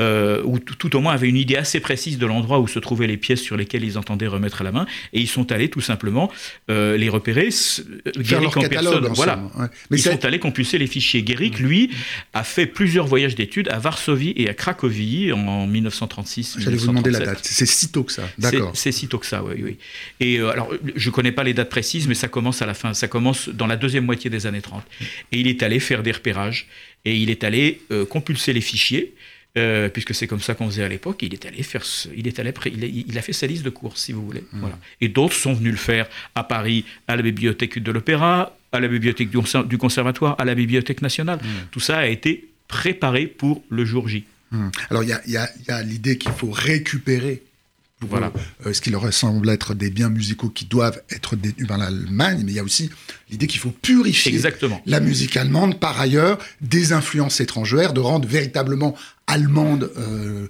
euh, 0.02 0.42
ou 0.44 0.58
tout 0.58 0.96
au 0.96 1.00
moins 1.00 1.14
avaient 1.14 1.28
une 1.28 1.36
idée 1.36 1.56
assez 1.56 1.78
précise 1.78 2.18
de 2.18 2.26
l'endroit 2.26 2.58
où 2.58 2.66
se 2.66 2.78
trouvaient 2.78 3.06
les 3.06 3.16
pièces 3.16 3.40
sur 3.40 3.56
lesquelles 3.56 3.84
ils 3.84 3.98
entendaient 3.98 4.26
remettre 4.26 4.64
la 4.64 4.72
main, 4.72 4.86
et 5.12 5.20
ils 5.20 5.28
sont 5.28 5.52
allés 5.52 5.68
tout 5.68 5.80
simplement 5.80 6.30
euh, 6.70 6.96
les 6.96 7.08
repérer. 7.08 7.50
Guéric 8.18 8.56
en 8.56 8.62
personne, 8.62 9.08
voilà. 9.14 9.40
Mais 9.90 9.98
ils 9.98 10.02
sont 10.02 10.24
allés 10.24 10.38
compulser 10.38 10.78
les 10.78 10.86
fichiers. 10.86 11.22
Guéric, 11.22 11.58
lui, 11.58 11.90
a 12.32 12.42
fait 12.42 12.66
plusieurs 12.66 13.06
voyages 13.06 13.34
d'études 13.34 13.68
à 13.68 13.78
Varsovie 13.78 14.32
et 14.36 14.48
à 14.48 14.54
Cracovie 14.54 15.32
en 15.32 15.66
1936. 15.66 16.56
J'allais 16.58 16.76
vous 16.76 16.88
demander 16.88 17.10
la 17.10 17.20
date. 17.20 17.40
C'est 17.42 17.66
si 17.66 17.92
tôt 17.92 18.02
que 18.02 18.12
ça. 18.12 18.28
D'accord. 18.38 18.72
C'est 18.74 18.92
si 18.92 19.08
tôt 19.08 19.18
que 19.18 19.26
ça, 19.26 19.44
oui. 19.44 19.62
oui. 19.62 19.76
Et 20.20 20.38
euh, 20.38 20.50
alors, 20.50 20.72
je 20.96 21.10
connais 21.10 21.32
pas 21.32 21.44
les 21.44 21.54
dates 21.54 21.70
précises, 21.70 22.08
mais 22.08 22.14
ça 22.14 22.28
commence 22.28 22.62
à 22.62 22.66
la 22.66 22.74
fin. 22.74 22.94
Ça 22.94 23.08
commence 23.08 23.48
dans 23.48 23.66
la 23.66 23.76
deuxième 23.76 24.04
moitié 24.04 24.30
des 24.30 24.46
années 24.46 24.62
30. 24.62 24.82
Et 25.30 25.38
il 25.38 25.46
est 25.46 25.62
allé 25.62 25.78
faire 25.78 26.02
des 26.02 26.12
repérages 26.12 26.66
et 27.04 27.16
il 27.16 27.30
est 27.30 27.44
allé 27.44 27.80
compulser 28.08 28.52
les 28.52 28.60
fichiers. 28.60 29.14
Euh, 29.58 29.90
puisque 29.90 30.14
c'est 30.14 30.26
comme 30.26 30.40
ça 30.40 30.54
qu'on 30.54 30.66
faisait 30.66 30.82
à 30.82 30.88
l'époque, 30.88 31.22
il 31.22 31.34
est 31.34 31.44
allé 31.44 31.62
faire, 31.62 31.82
il 32.16 32.26
est 32.26 32.38
allé, 32.38 32.54
il 33.06 33.18
a, 33.18 33.22
fait 33.22 33.34
sa 33.34 33.46
liste 33.46 33.62
de 33.62 33.68
courses, 33.68 34.00
si 34.00 34.12
vous 34.12 34.24
voulez. 34.24 34.44
Mmh. 34.50 34.60
Voilà. 34.60 34.78
Et 35.02 35.08
d'autres 35.08 35.34
sont 35.34 35.52
venus 35.52 35.72
le 35.72 35.78
faire 35.78 36.08
à 36.34 36.42
Paris, 36.42 36.86
à 37.06 37.16
la 37.16 37.22
bibliothèque 37.22 37.78
de 37.78 37.92
l'Opéra, 37.92 38.56
à 38.72 38.80
la 38.80 38.88
bibliothèque 38.88 39.28
du, 39.28 39.76
Conservatoire, 39.76 40.36
à 40.38 40.46
la 40.46 40.54
bibliothèque 40.54 41.02
nationale. 41.02 41.38
Mmh. 41.38 41.48
Tout 41.70 41.80
ça 41.80 41.98
a 41.98 42.06
été 42.06 42.48
préparé 42.66 43.26
pour 43.26 43.62
le 43.68 43.84
jour 43.84 44.08
J. 44.08 44.24
Mmh. 44.52 44.68
Alors 44.88 45.02
il 45.04 45.18
y 45.26 45.36
a 45.36 45.82
l'idée 45.82 46.16
qu'il 46.16 46.32
faut 46.32 46.50
récupérer 46.50 47.42
voilà. 48.08 48.32
Euh, 48.66 48.72
ce 48.72 48.80
qui 48.80 48.90
leur 48.90 49.12
semble 49.12 49.48
être 49.50 49.74
des 49.74 49.90
biens 49.90 50.08
musicaux 50.08 50.48
qui 50.48 50.64
doivent 50.64 51.00
être 51.10 51.36
détenus 51.36 51.68
par 51.68 51.78
l'Allemagne, 51.78 52.42
mais 52.44 52.52
il 52.52 52.54
y 52.56 52.60
a 52.60 52.64
aussi 52.64 52.90
l'idée 53.30 53.46
qu'il 53.46 53.60
faut 53.60 53.70
purifier 53.70 54.40
la 54.86 55.00
musique 55.00 55.36
allemande, 55.36 55.78
par 55.80 56.00
ailleurs, 56.00 56.38
des 56.60 56.92
influences 56.92 57.40
étrangères, 57.40 57.92
de 57.92 58.00
rendre 58.00 58.28
véritablement 58.28 58.94
allemande 59.26 59.90
euh, 59.96 60.48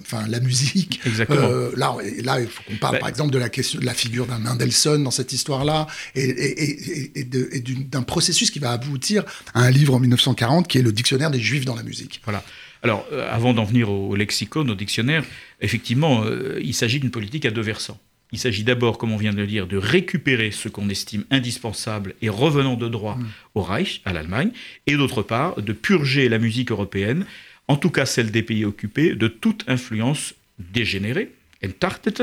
enfin 0.00 0.26
la 0.28 0.40
musique. 0.40 1.00
Euh, 1.30 1.72
là, 1.76 1.96
là, 2.22 2.40
il 2.40 2.48
faut 2.48 2.62
qu'on 2.64 2.76
parle 2.76 2.98
par 2.98 3.08
exemple 3.08 3.32
de 3.32 3.38
la 3.38 3.48
question 3.48 3.80
de 3.80 3.84
la 3.84 3.94
figure 3.94 4.26
d'un 4.26 4.38
Mendelssohn 4.38 5.02
dans 5.02 5.10
cette 5.10 5.32
histoire-là 5.32 5.86
et, 6.14 7.20
et, 7.20 7.24
d'un 7.24 8.02
processus 8.02 8.50
qui 8.50 8.58
va 8.58 8.72
aboutir 8.72 9.24
à 9.54 9.62
un 9.62 9.70
livre 9.70 9.94
en 9.94 10.00
1940 10.00 10.68
qui 10.68 10.78
est 10.78 10.82
le 10.82 10.92
dictionnaire 10.92 11.30
des 11.30 11.40
Juifs 11.40 11.64
dans 11.64 11.76
la 11.76 11.82
musique. 11.82 12.20
Voilà. 12.24 12.42
Alors, 12.82 13.06
avant 13.30 13.54
d'en 13.54 13.64
venir 13.64 13.90
au, 13.90 14.14
lexicon, 14.14 14.68
au 14.68 14.74
dictionnaire, 14.74 15.24
effectivement, 15.60 16.24
il 16.60 16.74
s'agit 16.74 17.00
d'une 17.00 17.10
politique 17.10 17.44
à 17.44 17.50
deux 17.50 17.62
versants. 17.62 17.98
Il 18.32 18.38
s'agit 18.38 18.64
d'abord, 18.64 18.98
comme 18.98 19.12
on 19.12 19.16
vient 19.16 19.32
de 19.32 19.38
le 19.38 19.46
dire, 19.46 19.66
de 19.66 19.76
récupérer 19.76 20.50
ce 20.50 20.68
qu'on 20.68 20.88
estime 20.88 21.24
indispensable 21.30 22.14
et 22.22 22.28
revenant 22.28 22.74
de 22.74 22.88
droit 22.88 23.16
mm. 23.16 23.26
au 23.54 23.62
Reich, 23.62 24.02
à 24.04 24.12
l'Allemagne, 24.12 24.50
et 24.86 24.96
d'autre 24.96 25.22
part, 25.22 25.62
de 25.62 25.72
purger 25.72 26.28
la 26.28 26.38
musique 26.38 26.70
européenne, 26.70 27.24
en 27.68 27.76
tout 27.76 27.90
cas 27.90 28.06
celle 28.06 28.30
des 28.30 28.42
pays 28.42 28.64
occupés, 28.64 29.14
de 29.14 29.28
toute 29.28 29.64
influence 29.68 30.34
dégénérée, 30.58 31.32
entartete, 31.64 32.22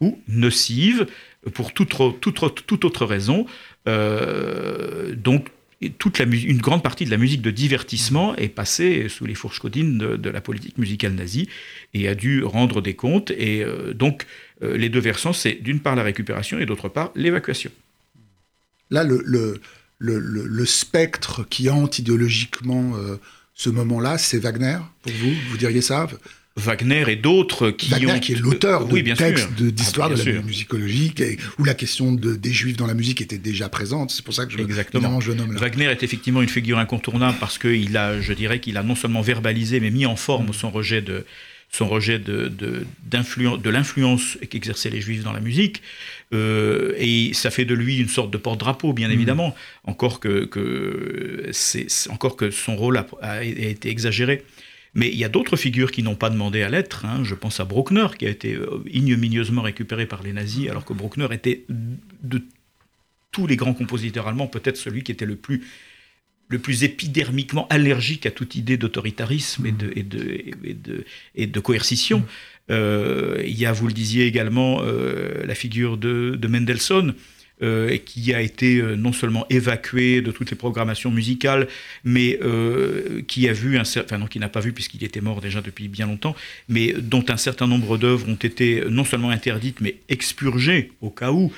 ou 0.00 0.20
nocive, 0.28 1.06
pour 1.54 1.72
toute, 1.72 1.94
toute, 2.20 2.84
autre 2.84 3.06
raison. 3.06 3.46
Euh, 3.88 5.14
donc, 5.14 5.48
toute 5.98 6.18
une 6.20 6.58
grande 6.58 6.82
partie 6.82 7.04
de 7.04 7.10
la 7.10 7.18
musique 7.18 7.42
de 7.42 7.50
divertissement 7.50 8.34
est 8.36 8.48
passée 8.48 9.08
sous 9.08 9.26
les 9.26 9.34
fourches 9.34 9.60
codines 9.60 9.98
de, 9.98 10.30
la 10.30 10.40
politique 10.40 10.78
musicale 10.78 11.12
nazie 11.12 11.48
et 11.92 12.08
a 12.08 12.14
dû 12.14 12.42
rendre 12.44 12.80
des 12.80 12.94
comptes. 12.94 13.30
Et 13.32 13.62
euh, 13.62 13.92
donc, 13.92 14.26
euh, 14.62 14.76
les 14.76 14.88
deux 14.88 15.00
versants, 15.00 15.34
c'est 15.34 15.54
d'une 15.54 15.80
part 15.80 15.94
la 15.94 16.02
récupération 16.02 16.58
et 16.58 16.66
d'autre 16.66 16.88
part 16.88 17.12
l'évacuation. 17.14 17.70
Là, 18.90 19.04
le, 19.04 20.64
spectre 20.64 21.46
qui 21.48 21.68
hante 21.68 21.98
idéologiquement 21.98 22.94
ce 23.54 23.70
moment-là, 23.70 24.18
c'est 24.18 24.38
Wagner, 24.38 24.78
pour 25.02 25.12
vous? 25.12 25.32
Vous 25.50 25.56
diriez 25.56 25.80
ça? 25.80 26.06
Wagner 26.56 27.04
et 27.08 27.16
d'autres 27.16 27.70
qui 27.70 27.90
Wagner, 27.90 28.12
ont... 28.12 28.18
qui 28.18 28.32
est 28.32 28.36
l'auteur 28.36 28.86
de 28.86 29.14
textes 29.14 29.52
d'histoire 29.62 30.08
de, 30.08 30.22
la 30.22 30.42
musicologie, 30.42 31.12
où 31.58 31.64
la 31.64 31.74
question 31.74 32.12
des 32.12 32.52
juifs 32.52 32.76
dans 32.76 32.86
la 32.86 32.94
musique 32.94 33.20
était 33.20 33.38
déjà 33.38 33.68
présente. 33.68 34.10
C'est 34.10 34.24
pour 34.24 34.34
ça 34.34 34.46
que 34.46 34.52
je, 34.52 34.58
Exactement. 34.58 35.20
je 35.20 35.32
le 35.32 35.38
nomme 35.38 35.52
là. 35.52 35.60
Wagner 35.60 35.86
est 35.86 36.02
effectivement 36.02 36.40
une 36.40 36.48
figure 36.48 36.78
incontournable 36.78 37.36
parce 37.38 37.58
qu'il 37.58 37.96
a, 37.96 38.20
je 38.20 38.32
dirais 38.32 38.58
qu'il 38.58 38.78
a 38.78 38.82
non 38.82 38.94
seulement 38.94 39.20
verbalisé, 39.20 39.80
mais 39.80 39.90
mis 39.90 40.06
en 40.06 40.16
forme 40.16 40.52
son 40.52 40.70
rejet 40.70 41.02
de 41.02 41.26
son 41.68 41.88
rejet 41.88 42.18
de, 42.18 42.48
de, 42.48 42.86
de 43.04 43.70
l'influence 43.70 44.38
qu'exerçaient 44.48 44.88
les 44.88 45.00
juifs 45.00 45.24
dans 45.24 45.32
la 45.32 45.40
musique. 45.40 45.82
Euh, 46.32 46.94
et 46.96 47.32
ça 47.34 47.50
fait 47.50 47.64
de 47.64 47.74
lui 47.74 47.98
une 47.98 48.08
sorte 48.08 48.30
de 48.30 48.38
porte-drapeau, 48.38 48.92
bien 48.92 49.08
mmh. 49.08 49.12
évidemment, 49.12 49.54
encore, 49.84 50.20
que, 50.20 50.44
que 50.44 51.48
c'est, 51.52 51.88
encore 52.08 52.36
que 52.36 52.50
son 52.50 52.76
rôle 52.76 53.04
a 53.20 53.44
été 53.44 53.90
exagéré. 53.90 54.44
Mais 54.96 55.08
il 55.08 55.18
y 55.18 55.24
a 55.24 55.28
d'autres 55.28 55.56
figures 55.56 55.90
qui 55.90 56.02
n'ont 56.02 56.14
pas 56.14 56.30
demandé 56.30 56.62
à 56.62 56.70
l'être. 56.70 57.04
Hein. 57.04 57.20
Je 57.22 57.34
pense 57.34 57.60
à 57.60 57.66
Bruckner, 57.66 58.06
qui 58.18 58.26
a 58.26 58.30
été 58.30 58.54
euh, 58.54 58.82
ignominieusement 58.90 59.60
récupéré 59.60 60.06
par 60.06 60.22
les 60.22 60.32
nazis, 60.32 60.70
alors 60.70 60.86
que 60.86 60.94
Bruckner 60.94 61.28
était 61.32 61.66
de 61.68 62.42
tous 63.30 63.46
les 63.46 63.56
grands 63.56 63.74
compositeurs 63.74 64.26
allemands, 64.26 64.46
peut-être 64.46 64.78
celui 64.78 65.02
qui 65.02 65.12
était 65.12 65.26
le 65.26 65.36
plus, 65.36 65.66
le 66.48 66.58
plus 66.58 66.82
épidermiquement 66.82 67.68
allergique 67.68 68.24
à 68.24 68.30
toute 68.30 68.54
idée 68.54 68.78
d'autoritarisme 68.78 69.66
et, 69.66 69.72
de, 69.72 69.92
et, 69.94 70.02
de, 70.02 71.04
et, 71.34 71.46
de, 71.46 71.60
coercition. 71.60 72.24
Euh, 72.70 73.42
il 73.44 73.58
y 73.58 73.66
a, 73.66 73.72
vous 73.72 73.88
le 73.88 73.92
disiez 73.92 74.24
également, 74.24 74.80
euh, 74.80 75.44
la 75.44 75.54
figure 75.54 75.98
de, 75.98 76.38
de 76.40 76.48
Mendelssohn, 76.48 77.14
euh, 77.62 77.88
et 77.88 78.00
qui 78.00 78.34
a 78.34 78.42
été 78.42 78.76
euh, 78.82 78.96
non 78.96 79.14
seulement 79.14 79.46
évacué 79.48 80.20
de 80.20 80.30
toutes 80.30 80.50
les 80.50 80.58
programmations 80.58 81.10
musicales, 81.10 81.68
mais 82.04 82.38
euh, 82.42 83.22
qui 83.26 83.48
a 83.48 83.54
vu 83.54 83.78
un 83.78 83.82
enfin 83.82 84.18
non, 84.18 84.26
qui 84.26 84.38
n'a 84.38 84.50
pas 84.50 84.60
vu 84.60 84.74
puisqu'il 84.74 85.02
était 85.02 85.22
mort 85.22 85.40
déjà 85.40 85.62
depuis 85.62 85.88
bien 85.88 86.06
longtemps, 86.06 86.36
mais 86.68 86.92
dont 86.92 87.24
un 87.30 87.38
certain 87.38 87.66
nombre 87.66 87.96
d'œuvres 87.96 88.28
ont 88.28 88.34
été 88.34 88.84
non 88.90 89.04
seulement 89.04 89.30
interdites 89.30 89.80
mais 89.80 89.96
expurgées 90.10 90.92
au 91.00 91.08
cas 91.08 91.32
où. 91.32 91.50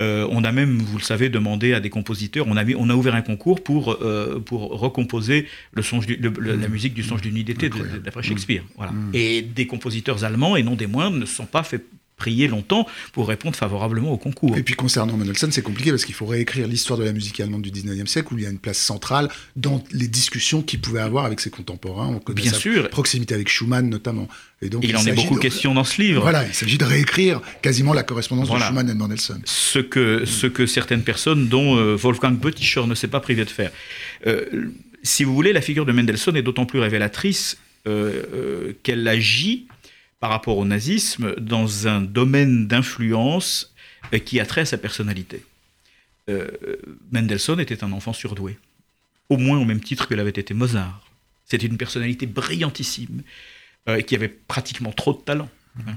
on 0.00 0.42
a 0.42 0.52
même, 0.52 0.78
vous 0.78 0.96
le 0.96 1.04
savez, 1.04 1.28
demandé 1.28 1.74
à 1.74 1.80
des 1.80 1.90
compositeurs, 1.90 2.46
on 2.48 2.56
a, 2.56 2.64
on 2.74 2.88
a 2.88 2.94
ouvert 2.94 3.14
un 3.14 3.22
concours 3.22 3.62
pour, 3.62 3.98
pour 4.46 4.80
recomposer 4.80 5.46
le 5.74 5.82
songe 5.82 6.06
la 6.08 6.68
musique 6.68 6.94
du 6.94 7.02
songe 7.02 7.20
d'une 7.20 7.34
nuit 7.34 7.44
d'été 7.44 7.68
d'après 8.02 8.22
Shakespeare. 8.22 8.64
Voilà. 8.76 8.92
Mm. 8.92 9.10
Et 9.12 9.42
des 9.42 9.66
compositeurs 9.66 10.24
allemands, 10.24 10.56
et 10.56 10.62
non 10.62 10.76
des 10.76 10.88
moindres, 10.88 11.18
ne 11.18 11.26
sont 11.26 11.46
pas 11.46 11.62
fait 11.62 11.84
prier 12.22 12.46
longtemps 12.46 12.86
pour 13.12 13.26
répondre 13.26 13.56
favorablement 13.56 14.12
au 14.12 14.16
concours. 14.16 14.56
Et 14.56 14.62
puis 14.62 14.76
concernant 14.76 15.16
Mendelssohn, 15.16 15.50
c'est 15.50 15.62
compliqué 15.62 15.90
parce 15.90 16.04
qu'il 16.04 16.14
faut 16.14 16.26
réécrire 16.26 16.68
l'histoire 16.68 16.96
de 16.96 17.04
la 17.04 17.12
musique 17.12 17.40
allemande 17.40 17.62
du 17.62 17.72
19e 17.72 18.06
siècle 18.06 18.32
où 18.32 18.38
il 18.38 18.44
y 18.44 18.46
a 18.46 18.50
une 18.50 18.60
place 18.60 18.78
centrale 18.78 19.28
dans 19.56 19.82
les 19.90 20.06
discussions 20.06 20.62
qu'il 20.62 20.80
pouvait 20.80 21.00
avoir 21.00 21.24
avec 21.24 21.40
ses 21.40 21.50
contemporains. 21.50 22.06
On 22.06 22.20
connaît 22.20 22.42
Bien 22.42 22.52
sa 22.52 22.60
sûr. 22.60 22.88
proximité 22.90 23.34
avec 23.34 23.48
Schumann 23.48 23.88
notamment. 23.88 24.28
Et 24.60 24.68
donc, 24.68 24.84
il, 24.84 24.96
en 24.96 25.04
est 25.04 25.14
beaucoup 25.14 25.34
question 25.34 25.74
dans 25.74 25.82
ce 25.82 26.00
livre. 26.00 26.22
Voilà, 26.22 26.46
il 26.46 26.54
s'agit 26.54 26.78
de 26.78 26.84
réécrire 26.84 27.40
quasiment 27.60 27.92
la 27.92 28.04
correspondance 28.04 28.48
de 28.48 28.56
Schumann 28.56 28.88
et 28.88 28.92
de 28.92 28.98
Mendelssohn. 28.98 29.42
Ce 29.44 29.80
que, 29.80 30.24
ce 30.24 30.46
que 30.46 30.66
certaines 30.66 31.02
personnes, 31.02 31.48
dont 31.48 31.76
euh, 31.76 31.96
Wolfgang 31.96 32.38
Bötticher, 32.38 32.86
ne 32.86 32.94
s'est 32.94 33.08
pas 33.08 33.18
privé 33.18 33.44
de 33.44 33.50
faire. 33.50 33.72
Euh, 34.28 34.70
si 35.02 35.24
vous 35.24 35.34
voulez, 35.34 35.52
la 35.52 35.60
figure 35.60 35.86
de 35.86 35.90
Mendelssohn 35.90 36.36
est 36.36 36.42
d'autant 36.42 36.66
plus 36.66 36.78
révélatrice 36.78 37.56
euh, 37.88 38.74
qu'elle 38.84 39.08
agit 39.08 39.66
par 40.22 40.30
rapport 40.30 40.56
au 40.56 40.64
nazisme 40.64 41.34
dans 41.40 41.88
un 41.88 42.00
domaine 42.00 42.68
d'influence 42.68 43.74
euh, 44.14 44.18
qui 44.20 44.38
a 44.38 44.46
trait 44.46 44.60
à 44.60 44.64
sa 44.64 44.78
personnalité. 44.78 45.44
Euh, 46.30 46.46
Mendelssohn 47.10 47.58
était 47.58 47.82
un 47.82 47.90
enfant 47.90 48.12
surdoué, 48.12 48.56
au 49.28 49.36
moins 49.36 49.58
au 49.58 49.64
même 49.64 49.80
titre 49.80 50.06
que 50.06 50.14
l'avait 50.14 50.30
été 50.30 50.54
Mozart. 50.54 51.04
C'était 51.44 51.66
une 51.66 51.76
personnalité 51.76 52.26
brillantissime, 52.26 53.22
euh, 53.88 54.00
qui 54.00 54.14
avait 54.14 54.28
pratiquement 54.28 54.92
trop 54.92 55.12
de 55.12 55.18
talent. 55.18 55.48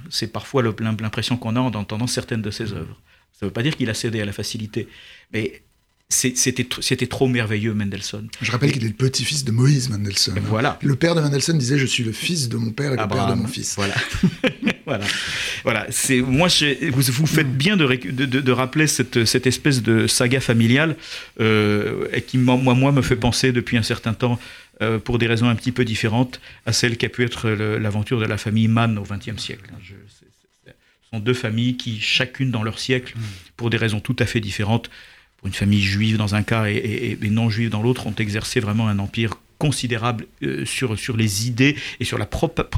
C'est 0.09 0.31
parfois 0.31 0.63
l'impression 0.63 1.37
qu'on 1.37 1.55
a 1.55 1.59
en 1.59 1.75
entendant 1.75 2.07
certaines 2.07 2.41
de 2.41 2.49
ses 2.49 2.73
œuvres. 2.73 2.99
Ça 3.31 3.45
ne 3.45 3.49
veut 3.49 3.53
pas 3.53 3.61
dire 3.61 3.77
qu'il 3.77 3.91
a 3.91 3.93
cédé 3.93 4.21
à 4.21 4.25
la 4.25 4.33
facilité, 4.33 4.87
mais 5.33 5.61
c'était 6.15 7.07
trop 7.07 7.27
merveilleux, 7.27 7.73
Mendelssohn. 7.73 8.27
Je 8.41 8.51
rappelle 8.51 8.71
qu'il 8.71 8.83
est 8.85 8.87
le 8.87 8.93
petit-fils 8.93 9.43
de 9.43 9.51
Moïse 9.51 9.89
Mendelssohn. 9.89 10.39
Voilà. 10.39 10.79
Le 10.81 10.95
père 10.95 11.15
de 11.15 11.21
Mendelssohn 11.21 11.57
disait 11.57 11.77
Je 11.77 11.85
suis 11.85 12.03
le 12.03 12.11
fils 12.11 12.47
de 12.47 12.57
mon 12.57 12.71
père 12.71 12.93
et 12.93 12.97
le 12.97 13.07
père 13.07 13.27
de 13.27 13.33
mon 13.33 13.47
fils. 13.47 13.75
Voilà. 13.75 13.95
voilà. 14.85 15.05
voilà. 15.63 15.85
C'est, 15.89 16.21
moi, 16.21 16.47
vous, 16.91 17.01
vous 17.01 17.25
faites 17.25 17.51
bien 17.51 17.75
de, 17.75 17.85
de, 17.85 18.25
de, 18.25 18.51
rappeler 18.51 18.87
cette, 18.87 19.25
cette, 19.25 19.45
espèce 19.45 19.81
de 19.81 20.07
saga 20.07 20.39
familiale 20.39 20.95
euh, 21.39 22.07
qui, 22.21 22.37
moi, 22.37 22.55
moi, 22.57 22.91
me 22.91 23.01
fait 23.01 23.17
penser 23.17 23.51
depuis 23.51 23.77
un 23.77 23.83
certain 23.83 24.13
temps, 24.13 24.39
euh, 24.81 24.99
pour 24.99 25.17
des 25.17 25.27
raisons 25.27 25.49
un 25.49 25.55
petit 25.55 25.71
peu 25.71 25.85
différentes, 25.85 26.39
à 26.65 26.73
celle 26.73 26.97
qui 26.97 27.05
a 27.05 27.09
pu 27.09 27.23
être 27.23 27.49
l'aventure 27.49 28.19
de 28.19 28.25
la 28.25 28.37
famille 28.37 28.67
Mann 28.67 28.97
au 28.97 29.03
XXe 29.03 29.41
siècle. 29.41 29.69
ce 29.83 31.09
sont 31.11 31.19
deux 31.19 31.33
familles 31.33 31.75
qui, 31.77 31.99
chacune 31.99 32.51
dans 32.51 32.63
leur 32.63 32.79
siècle, 32.79 33.13
mm. 33.17 33.21
pour 33.57 33.69
des 33.69 33.77
raisons 33.77 33.99
tout 33.99 34.15
à 34.19 34.25
fait 34.25 34.39
différentes, 34.39 34.89
une 35.45 35.53
famille 35.53 35.81
juive 35.81 36.17
dans 36.17 36.35
un 36.35 36.43
cas 36.43 36.65
et, 36.67 37.17
non 37.23 37.49
juive 37.49 37.69
dans 37.69 37.81
l'autre, 37.81 38.07
ont 38.07 38.15
exercé 38.15 38.59
vraiment 38.59 38.87
un 38.87 38.99
empire 38.99 39.35
considérable 39.57 40.27
euh, 40.43 40.65
sur, 40.65 40.99
sur 40.99 41.15
les 41.15 41.47
idées 41.47 41.77
et 41.99 42.05
sur 42.05 42.17
la, 42.17 42.27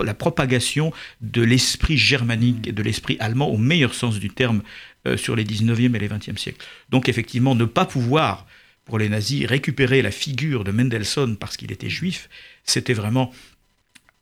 la 0.04 0.14
propagation 0.14 0.94
de 1.22 1.42
l'esprit 1.42 1.98
germanique 1.98 2.68
et 2.68 2.72
de 2.72 2.84
l'esprit 2.84 3.18
allemand 3.20 3.50
au 3.50 3.58
meilleur 3.58 3.96
sens 3.96 4.20
du 4.20 4.30
terme 4.30 4.62
euh, 5.08 5.18
sur 5.18 5.36
les 5.36 5.44
19e 5.44 5.96
et 5.96 6.00
les 6.00 6.08
20e 6.08 6.38
siècles. 6.38 6.64
Donc 6.90 7.10
effectivement, 7.10 7.56
ne 7.56 7.66
pas 7.66 7.86
pouvoir, 7.86 8.46
pour 8.86 9.00
les 9.00 9.10
nazis, 9.10 9.46
récupérer 9.46 10.02
la 10.02 10.12
figure 10.12 10.64
de 10.64 10.72
Mendelssohn 10.72 11.36
parce 11.36 11.58
qu'il 11.58 11.72
était 11.72 11.90
juif, 11.90 12.30
c'était 12.64 12.94
vraiment 12.94 13.32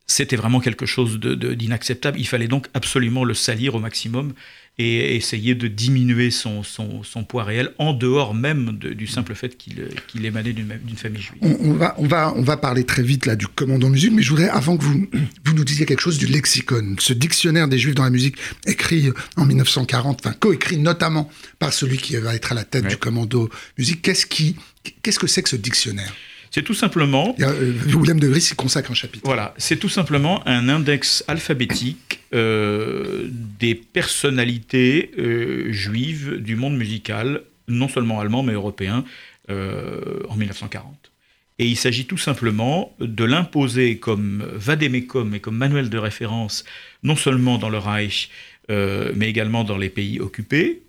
c'était 0.08 0.36
vraiment 0.36 0.60
quelque 0.60 0.86
chose 0.86 1.20
d'inacceptable. 1.20 2.20
Il 2.20 2.28
fallait 2.28 2.48
donc 2.48 2.68
absolument 2.74 3.24
le 3.24 3.34
salir 3.34 3.74
au 3.76 3.80
maximum 3.80 4.34
et 4.78 5.16
essayer 5.16 5.56
de 5.56 5.68
diminuer 5.68 6.32
son, 6.32 6.64
son, 6.64 7.24
poids 7.24 7.46
réel 7.46 7.72
en 7.78 7.94
dehors 7.94 8.34
même 8.34 8.78
du 8.78 9.08
simple 9.08 9.34
fait 9.34 9.58
qu'il 9.58 10.26
émanait 10.26 10.52
d'une 10.52 10.98
famille 10.98 11.22
juive. 11.22 11.40
On, 11.42 11.74
va, 11.74 11.96
on, 11.98 12.08
va, 12.08 12.34
on 12.36 12.42
va 12.42 12.58
parler 12.58 12.84
très 12.84 13.02
vite 13.02 13.26
là 13.26 13.38
du 13.38 13.48
commandant 13.48 13.90
musique, 13.90 14.12
mais 14.12 14.22
je 14.22 14.32
voudrais, 14.32 14.50
avant 14.50 14.76
que 14.78 14.84
vous, 14.84 15.08
vous 15.46 15.54
nous 15.54 15.64
disiez 15.64 15.86
quelque 15.86 16.02
chose 16.02 16.18
du 16.18 16.28
lexicon, 16.28 16.96
ce 17.00 17.14
dictionnaire 17.14 17.70
des 17.70 17.78
juifs 17.78 17.96
dans 17.96 18.04
la 18.04 18.10
musique, 18.10 18.36
écrit 18.66 19.12
en 19.38 19.46
1940, 19.46 20.20
enfin 20.26 20.36
coécrit 20.38 20.78
notamment 20.78 21.30
par 21.58 21.72
celui 21.72 21.98
qui 21.98 22.18
va 22.18 22.36
être 22.36 22.52
à 22.52 22.56
la 22.56 22.66
tête 22.66 22.88
du 22.88 22.98
commando 22.98 23.50
musique, 23.78 24.02
qu'est-ce 24.02 24.26
qui, 24.26 24.58
qu'est-ce 25.02 25.20
que 25.20 25.28
c'est 25.28 25.42
que 25.42 25.50
ce 25.50 25.56
dictionnaire? 25.56 26.14
C'est 26.56 26.64
tout 26.64 26.74
simplement. 26.74 27.36
Euh, 27.42 27.74
William 27.94 28.18
de 28.18 28.28
Vries 28.28 28.52
y 28.54 28.56
consacre 28.56 28.90
un 28.90 28.94
chapitre. 28.94 29.26
Voilà, 29.26 29.54
c'est 29.58 29.76
tout 29.76 29.90
simplement 29.90 30.42
un 30.48 30.70
index 30.70 31.22
alphabétique 31.28 32.22
euh, 32.34 33.28
des 33.60 33.76
personnalités 33.76 35.12
euh, 35.20 35.70
juives 35.74 36.38
du 36.38 36.56
monde 36.56 36.78
musical, 36.78 37.42
non 37.68 37.90
seulement 37.90 38.22
allemand 38.22 38.42
mais 38.42 38.54
européen, 38.54 39.04
en 39.50 40.36
1940. 40.38 41.12
Et 41.60 41.68
il 41.68 41.76
s'agit 41.76 42.06
tout 42.06 42.18
simplement 42.18 42.96
de 43.00 43.26
l'imposer 43.26 43.98
comme 43.98 44.50
vadémécum 44.54 45.36
et 45.36 45.42
comme 45.42 45.58
manuel 45.58 45.90
de 45.90 45.98
référence, 45.98 46.64
non 47.04 47.18
seulement 47.18 47.58
dans 47.58 47.70
le 47.70 47.78
Reich, 47.78 48.30
mais 48.70 49.30
également 49.30 49.64
dans 49.66 49.78
les 49.78 49.90
pays 49.90 50.20
occupés, 50.20 50.82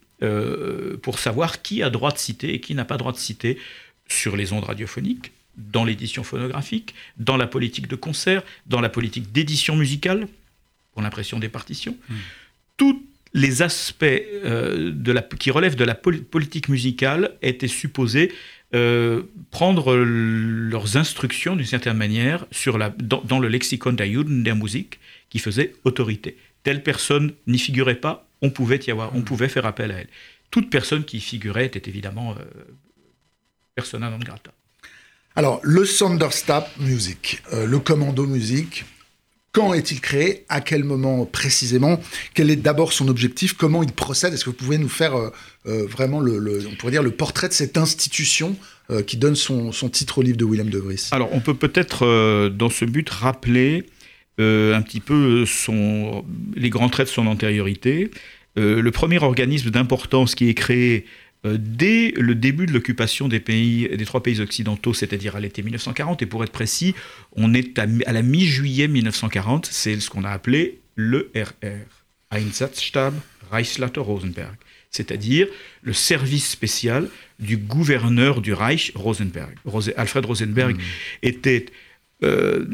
pour 1.03 1.19
savoir 1.19 1.61
qui 1.61 1.83
a 1.83 1.91
droit 1.91 2.13
de 2.13 2.19
citer 2.19 2.55
et 2.55 2.61
qui 2.61 2.75
n'a 2.75 2.87
pas 2.87 2.97
droit 2.97 3.13
de 3.13 3.19
citer 3.19 3.59
sur 4.09 4.37
les 4.37 4.55
ondes 4.55 4.65
radiophoniques, 4.65 5.33
dans 5.57 5.85
l'édition 5.85 6.23
phonographique, 6.23 6.95
dans 7.17 7.37
la 7.37 7.47
politique 7.47 7.89
de 7.89 7.97
concert, 7.97 8.43
dans 8.67 8.81
la 8.81 8.89
politique 8.89 9.33
d'édition 9.33 9.77
musicale, 9.77 10.29
pour 10.93 11.03
l'impression 11.03 11.39
des 11.39 11.49
partitions. 11.49 11.97
Hmm. 12.09 12.15
Tous 12.77 13.03
les 13.35 13.63
aspects 13.63 14.05
euh, 14.05 14.91
de 14.93 15.13
la, 15.13 15.23
qui 15.23 15.51
relèvent 15.51 15.77
de 15.77 15.85
la 15.85 15.95
politique 15.95 16.69
musicale 16.69 17.33
étaient 17.43 17.69
supposés 17.69 18.33
euh, 18.75 19.23
prendre 19.51 19.95
leurs 19.95 20.97
instructions 20.97 21.55
d'une 21.55 21.67
certaine 21.67 21.97
manière 21.97 22.47
sur 22.51 22.79
la, 22.79 22.91
dans, 22.99 23.39
le 23.39 23.49
lexicon 23.49 23.93
d'Ayuden 23.93 24.43
der 24.43 24.57
Musik 24.57 24.99
qui 25.29 25.39
faisait 25.39 25.75
autorité. 25.85 26.37
Telle 26.63 26.83
personne 26.83 27.33
n'y 27.47 27.59
figurait 27.59 28.01
pas, 28.01 28.29
on 28.43 28.51
pouvait 28.51 28.81
y 28.87 28.91
avoir, 28.91 29.15
on 29.15 29.23
pouvait 29.23 29.49
faire 29.49 29.67
appel 29.67 29.93
à 29.93 30.01
elle. 30.01 30.09
Toute 30.51 30.71
personne 30.71 31.05
qui 31.05 31.19
y 31.19 31.21
figurait 31.21 31.67
était 31.67 31.89
évidemment 31.89 32.33
euh, 32.33 32.45
persona 33.75 34.11
non 34.11 34.19
grata. 34.19 34.53
Alors, 35.39 35.61
le 35.63 35.85
Sonderstab 35.85 36.65
Music, 36.81 37.43
euh, 37.53 37.67
le 37.67 37.79
commando 37.79 38.27
musique, 38.27 38.87
quand 39.53 39.75
est-il 39.75 40.01
créé 40.01 40.47
À 40.49 40.63
quel 40.63 40.83
moment 40.83 41.27
précisément 41.27 42.01
Quel 42.33 42.51
est 42.51 42.57
d'abord 42.57 42.95
son 42.95 43.07
objectif 43.09 43.53
Comment 43.53 43.83
il 43.83 43.93
procède 43.93 44.33
Est-ce 44.33 44.47
que 44.47 44.51
vous 44.51 44.57
pouvez 44.57 44.79
nous 44.79 44.89
faire 44.89 45.15
euh, 45.15 45.29
euh, 45.67 45.87
vraiment 45.87 46.21
le, 46.21 46.67
on 46.67 46.75
pourrait 46.77 46.93
dire 46.93 47.03
le 47.03 47.11
portrait 47.11 47.49
de 47.49 47.53
cette 47.53 47.77
institution 47.77 48.57
qui 49.09 49.17
donne 49.17 49.35
son, 49.35 49.73
titre 49.91 50.19
au 50.19 50.23
livre 50.23 50.37
de 50.37 50.45
Willem 50.45 50.71
de 50.71 50.79
Vries 50.79 51.09
Alors, 51.11 51.29
on 51.33 51.41
peut 51.41 51.55
peut-être 51.55 52.49
dans 52.51 52.71
ce 52.71 52.85
but 52.85 53.11
rappeler 53.11 53.85
un 54.39 54.81
petit 54.81 55.01
peu 55.01 55.45
son, 55.45 56.25
les 56.55 56.71
grands 56.71 56.89
traits 56.89 57.09
de 57.09 57.13
son 57.13 57.27
antériorité. 57.27 58.13
le 58.55 58.91
premier 58.91 59.19
organisme 59.19 59.71
d'importance 59.71 60.37
qui 60.37 60.49
est 60.49 60.55
créé 60.55 61.05
dès 61.45 62.13
le 62.17 62.35
début 62.35 62.67
de 62.67 62.73
l'occupation 62.73 63.29
des, 63.29 63.41
pays, 63.41 63.89
des 63.89 64.05
trois 64.05 64.23
pays 64.23 64.41
occidentaux, 64.41 64.95
c'est-à-dire 64.95 65.37
à, 65.37 65.41
l'été 65.41 65.63
1940, 65.63 66.23
et 66.23 66.27
pour 66.27 66.43
être 66.43 66.53
précis, 66.53 66.95
on 67.33 67.55
est 67.55 67.79
à, 67.79 67.87
la 67.87 68.23
mi-juillet 68.23 68.89
1940, 68.89 69.67
c'est 69.71 70.01
ce 70.01 70.11
qu'on 70.11 70.25
a 70.25 70.31
appelé 70.31 70.81
l'ERR, 70.97 71.87
Einsatzstab 72.33 73.15
Reichsleiter 73.51 74.01
Rosenberg, 74.01 74.57
c'est-à-dire 74.91 75.47
le 75.83 75.93
service 75.93 76.49
spécial 76.49 77.09
du 77.39 77.57
gouverneur 77.57 78.41
du 78.41 78.53
Reich, 78.53 78.93
Rosenberg. 78.95 79.55
Alfred 79.97 80.25
Rosenberg 80.25 80.77
mmh. 80.77 80.81
était 81.23 81.67
euh, 82.25 82.65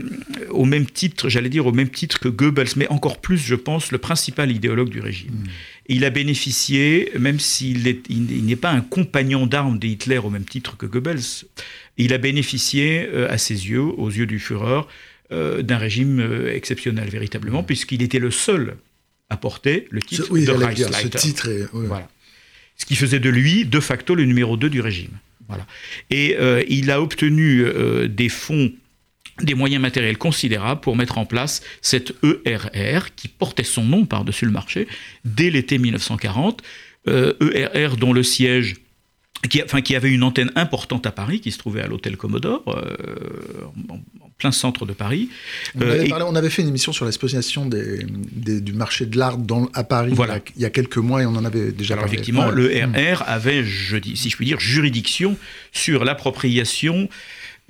au 0.50 0.64
même 0.64 0.86
titre, 0.86 1.28
j'allais 1.28 1.48
dire 1.48 1.66
au 1.66 1.72
même 1.72 1.90
titre 1.90 2.20
que 2.20 2.28
Goebbels, 2.28 2.68
mais 2.76 2.86
encore 2.88 3.20
plus, 3.20 3.38
je 3.38 3.56
pense, 3.56 3.90
le 3.90 3.98
principal 3.98 4.52
idéologue 4.52 4.88
du 4.88 5.00
régime. 5.00 5.32
Hmm. 5.32 5.48
Il 5.86 6.04
a 6.04 6.10
bénéficié, 6.10 7.10
même 7.18 7.40
s'il 7.40 7.82
n'est 8.08 8.56
pas 8.56 8.70
un 8.70 8.80
compagnon 8.80 9.46
d'armes 9.46 9.78
de 9.78 9.86
Hitler 9.86 10.18
au 10.18 10.30
même 10.30 10.44
titre 10.44 10.76
que 10.76 10.86
Goebbels, 10.86 11.46
il 11.98 12.12
a 12.12 12.18
bénéficié, 12.18 13.08
euh, 13.12 13.30
à 13.30 13.38
ses 13.38 13.68
yeux, 13.68 13.82
aux 13.82 14.10
yeux 14.10 14.26
du 14.26 14.38
Führer, 14.38 14.82
euh, 15.32 15.62
d'un 15.62 15.78
régime 15.78 16.46
exceptionnel, 16.48 17.08
véritablement, 17.08 17.62
puisqu'il 17.62 18.02
était 18.02 18.18
le 18.18 18.30
seul 18.30 18.76
à 19.28 19.36
porter 19.36 19.88
le 19.90 20.00
titre 20.00 20.28
de 20.36 20.50
Reichsleiter. 20.50 21.18
Ce 21.18 21.26
titre 21.26 21.48
voilà. 21.72 22.08
Ce 22.76 22.86
qui 22.86 22.96
faisait 22.96 23.20
de 23.20 23.30
lui, 23.30 23.64
de 23.64 23.80
facto, 23.80 24.14
le 24.14 24.24
numéro 24.24 24.56
2 24.56 24.70
du 24.70 24.80
régime. 24.80 25.18
Voilà. 25.48 25.66
Et 26.10 26.36
il 26.68 26.90
a 26.90 27.02
obtenu 27.02 27.64
des 28.08 28.28
fonds 28.28 28.72
des 29.40 29.54
moyens 29.54 29.80
matériels 29.80 30.18
considérables 30.18 30.80
pour 30.80 30.96
mettre 30.96 31.18
en 31.18 31.26
place 31.26 31.62
cette 31.80 32.12
ERR 32.22 33.14
qui 33.16 33.28
portait 33.28 33.64
son 33.64 33.84
nom 33.84 34.04
par-dessus 34.04 34.44
le 34.44 34.52
marché 34.52 34.86
dès 35.24 35.50
l'été 35.50 35.78
1940. 35.78 36.62
ERR 37.06 37.10
euh, 37.10 37.96
dont 37.98 38.12
le 38.12 38.22
siège 38.22 38.76
qui, 39.48 39.62
enfin, 39.62 39.80
qui 39.80 39.96
avait 39.96 40.10
une 40.10 40.22
antenne 40.22 40.52
importante 40.54 41.06
à 41.06 41.10
Paris, 41.10 41.40
qui 41.40 41.50
se 41.50 41.58
trouvait 41.58 41.82
à 41.82 41.86
l'hôtel 41.86 42.16
Commodore, 42.16 42.62
euh, 42.68 43.64
en, 43.88 43.98
plein 44.38 44.52
centre 44.52 44.86
de 44.86 44.92
Paris. 44.92 45.28
On, 45.76 45.82
avait, 45.82 46.12
euh, 46.12 46.26
on 46.26 46.34
avait 46.34 46.50
fait 46.50 46.62
une 46.62 46.68
émission 46.68 46.92
sur 46.92 47.04
l'exposition 47.04 47.66
des, 47.66 48.04
du 48.60 48.72
marché 48.72 49.06
de 49.06 49.16
l'art 49.16 49.38
à 49.74 49.84
Paris 49.84 50.12
voilà. 50.14 50.40
il, 50.56 50.62
y 50.62 50.64
a, 50.64 50.70
quelques 50.70 50.96
mois 50.96 51.22
et 51.22 51.26
on 51.26 51.36
en 51.36 51.44
avait 51.44 51.70
déjà 51.70 51.94
Alors 51.94 52.04
parlé. 52.04 52.14
Effectivement, 52.14 52.50
le 52.50 52.66
RR 52.66 53.22
avait, 53.26 53.62
je 53.64 53.96
dis, 53.96 54.16
si 54.16 54.30
je 54.30 54.36
puis 54.36 54.46
dire, 54.46 54.58
juridiction 54.58 55.36
sur 55.70 56.04
l'appropriation 56.04 57.08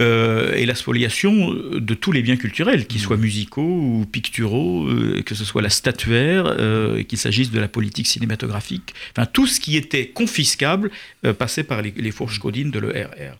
euh, 0.03 0.55
et 0.55 0.67
la 0.67 0.75
spoliation 0.75 1.55
de 1.55 1.95
tous 1.95 2.11
les 2.13 2.23
biens 2.23 2.37
culturels, 2.37 2.87
qu'ils 2.87 3.01
soient 3.01 3.17
musicaux 3.17 3.63
ou 3.63 4.05
picturaux, 4.11 4.89
euh, 4.89 5.23
que 5.25 5.35
ce 5.35 5.45
soit 5.45 5.63
la 5.63 5.71
statuaire, 5.71 6.47
euh, 6.47 7.03
qu'il 7.05 7.19
s'agisse 7.19 7.53
de 7.53 7.61
la 7.61 7.69
politique 7.69 8.09
cinématographique. 8.09 8.95
Enfin, 9.17 9.27
tout 9.27 9.47
ce 9.47 9.61
qui 9.61 9.77
était 9.77 10.07
confiscable 10.07 10.91
passait 11.39 11.63
par 11.63 11.83
les, 11.83 12.11
fourches 12.11 12.41
codines 12.41 12.71
de 12.71 12.81
l'ERR. 12.81 13.37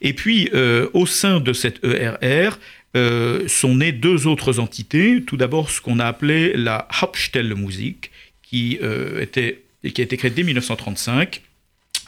Et 0.00 0.14
puis, 0.14 0.50
au 0.94 1.06
sein 1.06 1.40
de 1.40 1.52
cette 1.52 1.84
ERR, 1.84 2.58
sont 3.46 3.74
nées 3.74 3.92
deux 3.92 4.26
autres 4.26 4.58
entités. 4.58 5.22
Tout 5.26 5.36
d'abord, 5.36 5.70
ce 5.70 5.80
qu'on 5.80 5.98
a 5.98 6.06
appelé 6.06 6.54
la 6.56 6.88
Hauptstelle 7.02 7.54
Musik, 7.54 8.10
qui, 8.42 8.78
était, 9.20 9.62
qui 9.82 10.00
a 10.00 10.04
été 10.04 10.16
créée 10.16 10.30
dès 10.30 10.42
1935 10.42 11.42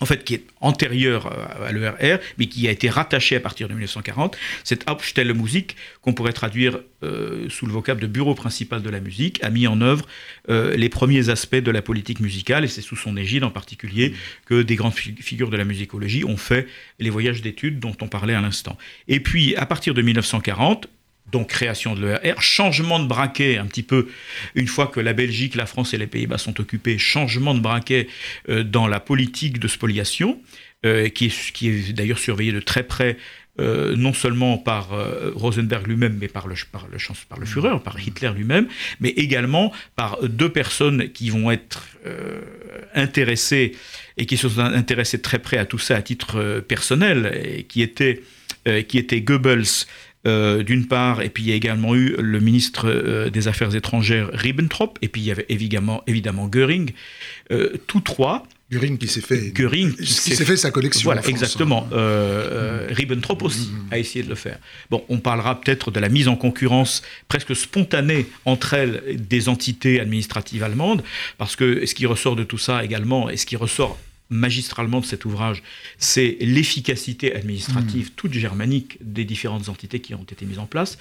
en 0.01 0.07
fait, 0.07 0.25
qui 0.25 0.35
est 0.35 0.45
antérieure 0.61 1.31
à 1.63 1.73
l'ERR, 1.73 2.19
mais 2.39 2.47
qui 2.47 2.67
a 2.69 2.71
été 2.71 2.89
rattachée 2.89 3.37
à 3.37 3.41
partir 3.41 3.69
de 3.69 3.75
1940, 3.75 4.37
cette 4.65 4.89
Hauptstelle 4.89 5.33
Musik, 5.35 5.77
qu'on 6.03 6.15
pourrait 6.15 6.33
traduire 6.33 6.81
euh, 7.03 7.49
sous 7.49 7.67
le 7.67 7.73
vocable 7.73 8.01
de 8.01 8.07
bureau 8.07 8.35
principal 8.35 8.83
de 8.83 8.91
la 8.91 9.01
musique, 9.01 9.43
a 9.45 9.51
mis 9.51 9.67
en 9.67 9.81
œuvre 9.81 10.07
euh, 10.49 10.77
les 10.77 10.89
premiers 10.89 11.29
aspects 11.29 11.57
de 11.57 11.71
la 11.71 11.83
politique 11.83 12.21
musicale, 12.21 12.65
et 12.65 12.69
c'est 12.69 12.83
sous 12.83 12.97
son 12.97 13.17
égide 13.17 13.45
en 13.45 13.51
particulier 13.51 14.15
que 14.47 14.63
des 14.63 14.77
grandes 14.77 14.95
figures 14.95 15.51
de 15.51 15.57
la 15.57 15.65
musicologie 15.65 16.25
ont 16.25 16.37
fait 16.37 16.67
les 16.99 17.11
voyages 17.11 17.43
d'études 17.43 17.79
dont 17.79 17.97
on 18.01 18.09
parlait 18.09 18.35
à 18.35 18.41
l'instant. 18.41 18.77
Et 19.09 19.21
puis, 19.21 19.55
à 19.57 19.67
partir 19.67 19.95
de 19.95 20.03
1940, 20.03 20.89
donc 21.31 21.49
création 21.49 21.95
de 21.95 22.07
l'ERR, 22.07 22.41
changement 22.43 22.99
de 22.99 23.07
braquet 23.07 23.59
un 23.59 23.67
petit 23.67 23.83
peu, 23.83 24.09
une 24.55 24.67
fois 24.67 24.87
que 24.87 25.01
la 25.01 25.13
Belgique, 25.13 25.55
la 25.55 25.67
France 25.67 25.95
et 25.95 25.99
les 25.99 26.07
Pays-Bas 26.07 26.39
sont 26.39 26.61
occupés, 26.61 26.99
changement 26.99 27.55
de 27.55 27.61
braquet 27.61 28.09
euh, 28.49 28.63
dans 28.63 28.87
la 28.87 29.01
politique 29.01 29.59
de 29.59 29.69
spoliation, 29.69 30.41
euh, 30.87 31.09
qui 31.09 31.27
est, 31.27 31.53
qui 31.53 31.69
est 31.69 31.93
d'ailleurs 31.93 32.19
surveillée 32.19 32.53
de 32.53 32.61
très 32.61 32.83
près 32.83 33.17
euh, 33.59 33.95
non 33.97 34.15
seulement 34.15 34.57
par 34.57 34.91
Rosenberg 35.35 35.87
lui-même, 35.87 36.17
mais 36.19 36.29
par 36.29 36.47
le, 36.47 36.55
par, 36.73 36.87
le, 36.91 36.97
par 37.29 37.39
le 37.39 37.45
Führer, 37.45 37.79
par 37.83 38.01
Hitler 38.01 38.31
lui-même, 38.35 38.69
mais 39.01 39.11
également 39.11 39.73
par 39.97 40.19
deux 40.23 40.49
personnes 40.49 41.11
qui 41.11 41.29
vont 41.31 41.51
être 41.51 41.85
intéressées 42.95 43.77
et 44.17 44.25
qui 44.25 44.39
sont 44.39 44.59
intéressées 44.61 45.21
très 45.21 45.41
près 45.41 45.59
à 45.59 45.67
tout 45.67 45.79
ça 45.79 45.97
à 45.97 46.03
titre 46.03 46.61
personnel, 46.61 47.39
et 47.45 47.65
qui 47.65 47.83
étaient, 47.83 48.23
qui 48.89 48.97
étaient 48.97 49.21
Goebbels 49.21 49.85
euh, 50.27 50.63
d'une 50.63 50.87
part, 50.87 51.23
et 51.23 51.31
puis 51.31 51.45
il 51.45 51.49
y 51.49 51.53
a 51.53 51.55
également 51.55 51.95
eu 51.95 52.15
le 52.19 52.41
ministre 52.41 52.91
euh, 52.91 53.31
des 53.31 53.49
Affaires 53.49 53.75
étrangères 53.75 54.29
Ribbentrop, 54.35 54.99
et 55.01 55.09
puis 55.09 55.23
il 55.23 55.25
y 55.25 55.31
avait 55.31 55.47
évidemment, 55.49 56.03
évidemment 56.07 56.47
Göring, 56.47 56.91
euh, 57.51 57.79
tous 57.87 58.03
trois. 58.03 58.47
Göring 58.71 58.99
qui 58.99 59.09
s'est 59.09 59.23
fait, 59.23 59.51
Göring 59.51 59.97
qui 59.97 60.07
s'est 60.07 60.45
fait 60.45 60.59
sa 60.59 60.71
collection. 60.71 61.05
Voilà, 61.05 61.27
exactement. 61.27 61.87
Mm. 61.91 62.93
Ribbentrop 62.93 63.43
aussi 63.43 63.71
mm. 63.71 63.93
a 63.93 63.99
essayé 63.99 64.23
de 64.23 64.29
le 64.29 64.35
faire. 64.35 64.59
Bon, 64.91 65.03
on 65.09 65.21
parlera 65.21 65.59
peut-être 65.59 65.91
de 65.91 65.99
la 65.99 66.11
mise 66.11 66.29
en 66.29 66.37
concurrence 66.37 67.03
presque 67.27 67.57
spontanée 67.57 68.27
entre 68.45 68.75
elles 68.75 69.03
des 69.27 69.49
entités 69.49 70.01
administratives 70.01 70.63
allemandes, 70.63 71.03
parce 71.39 71.57
que 71.57 71.87
ce 71.87 71.95
qui 71.95 72.05
ressort 72.05 72.37
de 72.37 72.45
tout 72.45 72.59
ça 72.59 72.85
également, 72.85 73.31
et 73.31 73.39
ce 73.39 73.47
qui 73.47 73.57
ressort 73.57 73.99
magistralement 74.31 75.01
de 75.01 75.05
cet 75.05 75.25
ouvrage, 75.25 75.63
c'est 75.99 76.37
l'efficacité 76.41 77.35
administrative 77.35 78.07
hmm. 78.07 78.15
toute 78.17 78.33
germanique 78.33 78.97
des 79.01 79.25
différentes 79.25 79.69
entités 79.69 80.01
qui 80.01 80.15
ont 80.15 80.23
été 80.23 80.47
mises 80.47 80.59
en 80.59 80.67
place. 80.67 80.99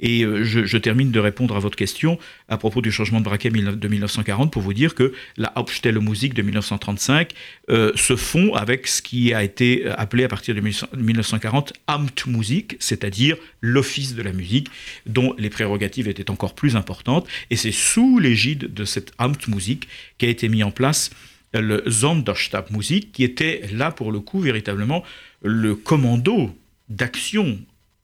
Et 0.00 0.24
euh, 0.24 0.44
je, 0.44 0.76
termine 0.76 1.12
de 1.12 1.20
répondre 1.20 1.54
à 1.54 1.60
votre 1.60 1.76
question 1.76 2.18
à 2.48 2.58
propos 2.58 2.82
du 2.82 2.90
changement 2.90 3.20
de 3.20 3.24
braquet 3.24 3.50
de 3.50 3.88
1940 3.88 4.52
pour 4.52 4.62
vous 4.62 4.74
dire 4.74 4.96
que 4.96 5.12
la 5.36 5.52
Hauptstelle 5.56 5.98
Musik 6.00 6.34
de 6.34 6.42
1935 6.42 7.32
euh, 7.70 7.92
se 7.94 8.16
fond 8.16 8.54
avec 8.54 8.88
ce 8.88 9.00
qui 9.00 9.32
a 9.32 9.44
été 9.44 9.86
appelé 9.86 10.24
à 10.24 10.28
partir 10.28 10.54
de 10.54 10.60
1940 10.60 11.72
Amtmusik, 11.86 12.76
c'est-à-dire 12.80 13.36
l'office 13.60 14.14
de 14.14 14.22
la 14.22 14.32
musique, 14.32 14.68
dont 15.06 15.34
les 15.38 15.50
prérogatives 15.50 16.08
étaient 16.08 16.30
encore 16.30 16.54
plus 16.54 16.74
importantes. 16.74 17.28
Et 17.50 17.56
c'est 17.56 17.72
sous 17.72 18.18
l'égide 18.18 18.74
de 18.74 18.84
cette 18.84 19.12
Amtmusik 19.18 19.86
qu'a 20.18 20.26
été 20.26 20.48
mis 20.48 20.64
en 20.64 20.72
place 20.72 21.10
le 21.54 21.90
Sonderstabmusik, 21.90 23.12
qui 23.12 23.24
était 23.24 23.62
là 23.72 23.90
pour 23.90 24.12
le 24.12 24.20
coup 24.20 24.40
véritablement 24.40 25.02
le 25.42 25.74
commando 25.74 26.54
d'action 26.88 27.58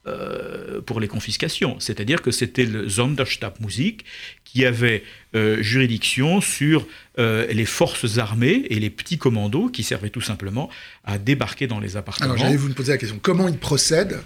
euh, 0.06 0.80
pour 0.80 1.00
les 1.00 1.08
confiscations. 1.08 1.78
C'est-à-dire 1.80 2.22
que 2.22 2.30
c'était 2.30 2.64
le 2.64 2.88
Sonderstabmusik 2.88 4.04
qui 4.44 4.64
avait 4.64 5.02
euh, 5.34 5.60
juridiction 5.62 6.40
sur 6.40 6.86
euh, 7.18 7.46
les 7.52 7.66
forces 7.66 8.18
armées 8.18 8.64
et 8.70 8.78
les 8.78 8.90
petits 8.90 9.18
commandos 9.18 9.68
qui 9.68 9.82
servaient 9.82 10.10
tout 10.10 10.20
simplement 10.20 10.70
à 11.04 11.18
débarquer 11.18 11.66
dans 11.66 11.80
les 11.80 11.96
appartements. 11.96 12.32
Alors 12.32 12.38
j'allais 12.38 12.56
vous 12.56 12.72
poser 12.72 12.92
la 12.92 12.98
question, 12.98 13.18
comment 13.20 13.48
il 13.48 13.58
procède 13.58 14.20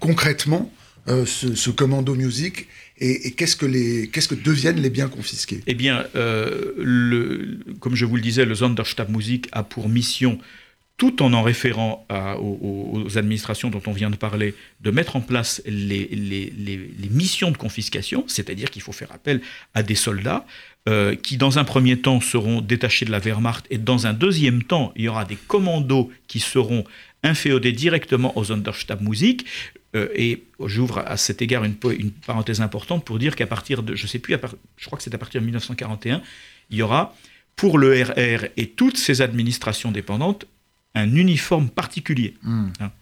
concrètement 0.00 0.72
ce, 1.06 1.54
ce, 1.54 1.70
commando 1.70 2.14
musique 2.14 2.68
et, 2.98 3.32
qu'est-ce 3.32 3.56
que, 3.56 3.66
les, 3.66 4.08
qu'est-ce 4.08 4.28
que 4.28 4.34
deviennent 4.34 4.80
les 4.80 4.90
biens 4.90 5.08
confisqués? 5.08 5.62
Eh 5.66 5.74
bien, 5.74 6.04
euh, 6.16 7.56
comme 7.80 7.94
je 7.94 8.04
vous 8.04 8.16
le 8.16 8.22
disais, 8.22 8.44
le 8.44 8.54
Sonderstabmusik 8.54 9.48
a 9.52 9.62
pour 9.62 9.88
mission, 9.88 10.38
tout 10.98 11.22
en 11.22 11.32
en 11.32 11.42
référant 11.42 12.06
aux, 12.38 13.16
administrations 13.16 13.70
dont 13.70 13.80
on 13.86 13.92
vient 13.92 14.10
de 14.10 14.16
parler, 14.16 14.54
de 14.82 14.90
mettre 14.90 15.16
en 15.16 15.22
place 15.22 15.62
les, 15.64 16.06
les, 16.08 16.52
les, 16.54 17.08
missions 17.08 17.50
de 17.50 17.56
confiscation, 17.56 18.24
c'est-à-dire 18.26 18.70
qu'il 18.70 18.82
faut 18.82 18.92
faire 18.92 19.10
appel 19.12 19.40
à 19.72 19.82
des 19.82 19.94
soldats 19.94 20.44
euh, 20.88 21.14
qui, 21.14 21.38
dans 21.38 21.58
un 21.58 21.64
premier 21.64 21.98
temps, 21.98 22.20
seront 22.20 22.60
détachés 22.60 23.06
de 23.06 23.10
la 23.10 23.18
Wehrmacht, 23.18 23.66
et 23.70 23.78
dans 23.78 24.06
un 24.06 24.12
deuxième 24.12 24.62
temps, 24.62 24.92
il 24.94 25.04
y 25.04 25.08
aura 25.08 25.24
des 25.24 25.36
commandos 25.36 26.10
qui 26.26 26.38
seront 26.38 26.84
inféodés 27.22 27.72
directement 27.72 28.36
aux 28.36 28.44
Sonderstabmusik. 28.44 29.46
Euh, 29.96 30.08
et 30.14 30.44
j'ouvre 30.66 30.98
à 30.98 31.16
cet 31.16 31.42
égard 31.42 31.64
une, 31.64 31.74
une, 31.98 32.12
parenthèse 32.12 32.60
importante 32.60 33.04
pour 33.04 33.18
dire 33.18 33.34
qu'à 33.34 33.46
partir 33.46 33.82
de, 33.82 33.96
je 33.96 34.06
sais 34.06 34.20
plus, 34.20 34.36
je 34.76 34.86
crois 34.86 34.96
que 34.96 35.02
c'est 35.02 35.14
à 35.14 35.18
partir 35.18 35.40
de 35.40 35.46
1941, 35.46 36.22
il 36.70 36.76
y 36.78 36.82
aura 36.82 37.16
pour 37.56 37.76
le 37.76 38.02
RR 38.02 38.46
et 38.56 38.68
toutes 38.68 38.96
ses 38.96 39.20
administrations 39.20 39.90
dépendantes 39.90 40.46
un 40.94 41.14
uniforme 41.14 41.68
particulier, 41.68 42.34
hmm. 42.42 42.68
hein, 42.80 42.92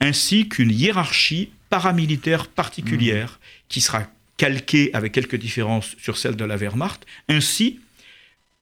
ainsi 0.00 0.48
qu'une 0.48 0.70
hiérarchie 0.70 1.50
paramilitaire 1.70 2.48
particulière 2.48 3.32
hmm. 3.40 3.64
qui 3.68 3.80
sera 3.80 4.06
calquée 4.36 4.90
avec 4.94 5.12
quelques 5.12 5.36
différences 5.36 5.96
sur 5.98 6.18
celle 6.18 6.36
de 6.36 6.44
la 6.44 6.56
Wehrmacht, 6.56 7.06
ainsi, 7.28 7.80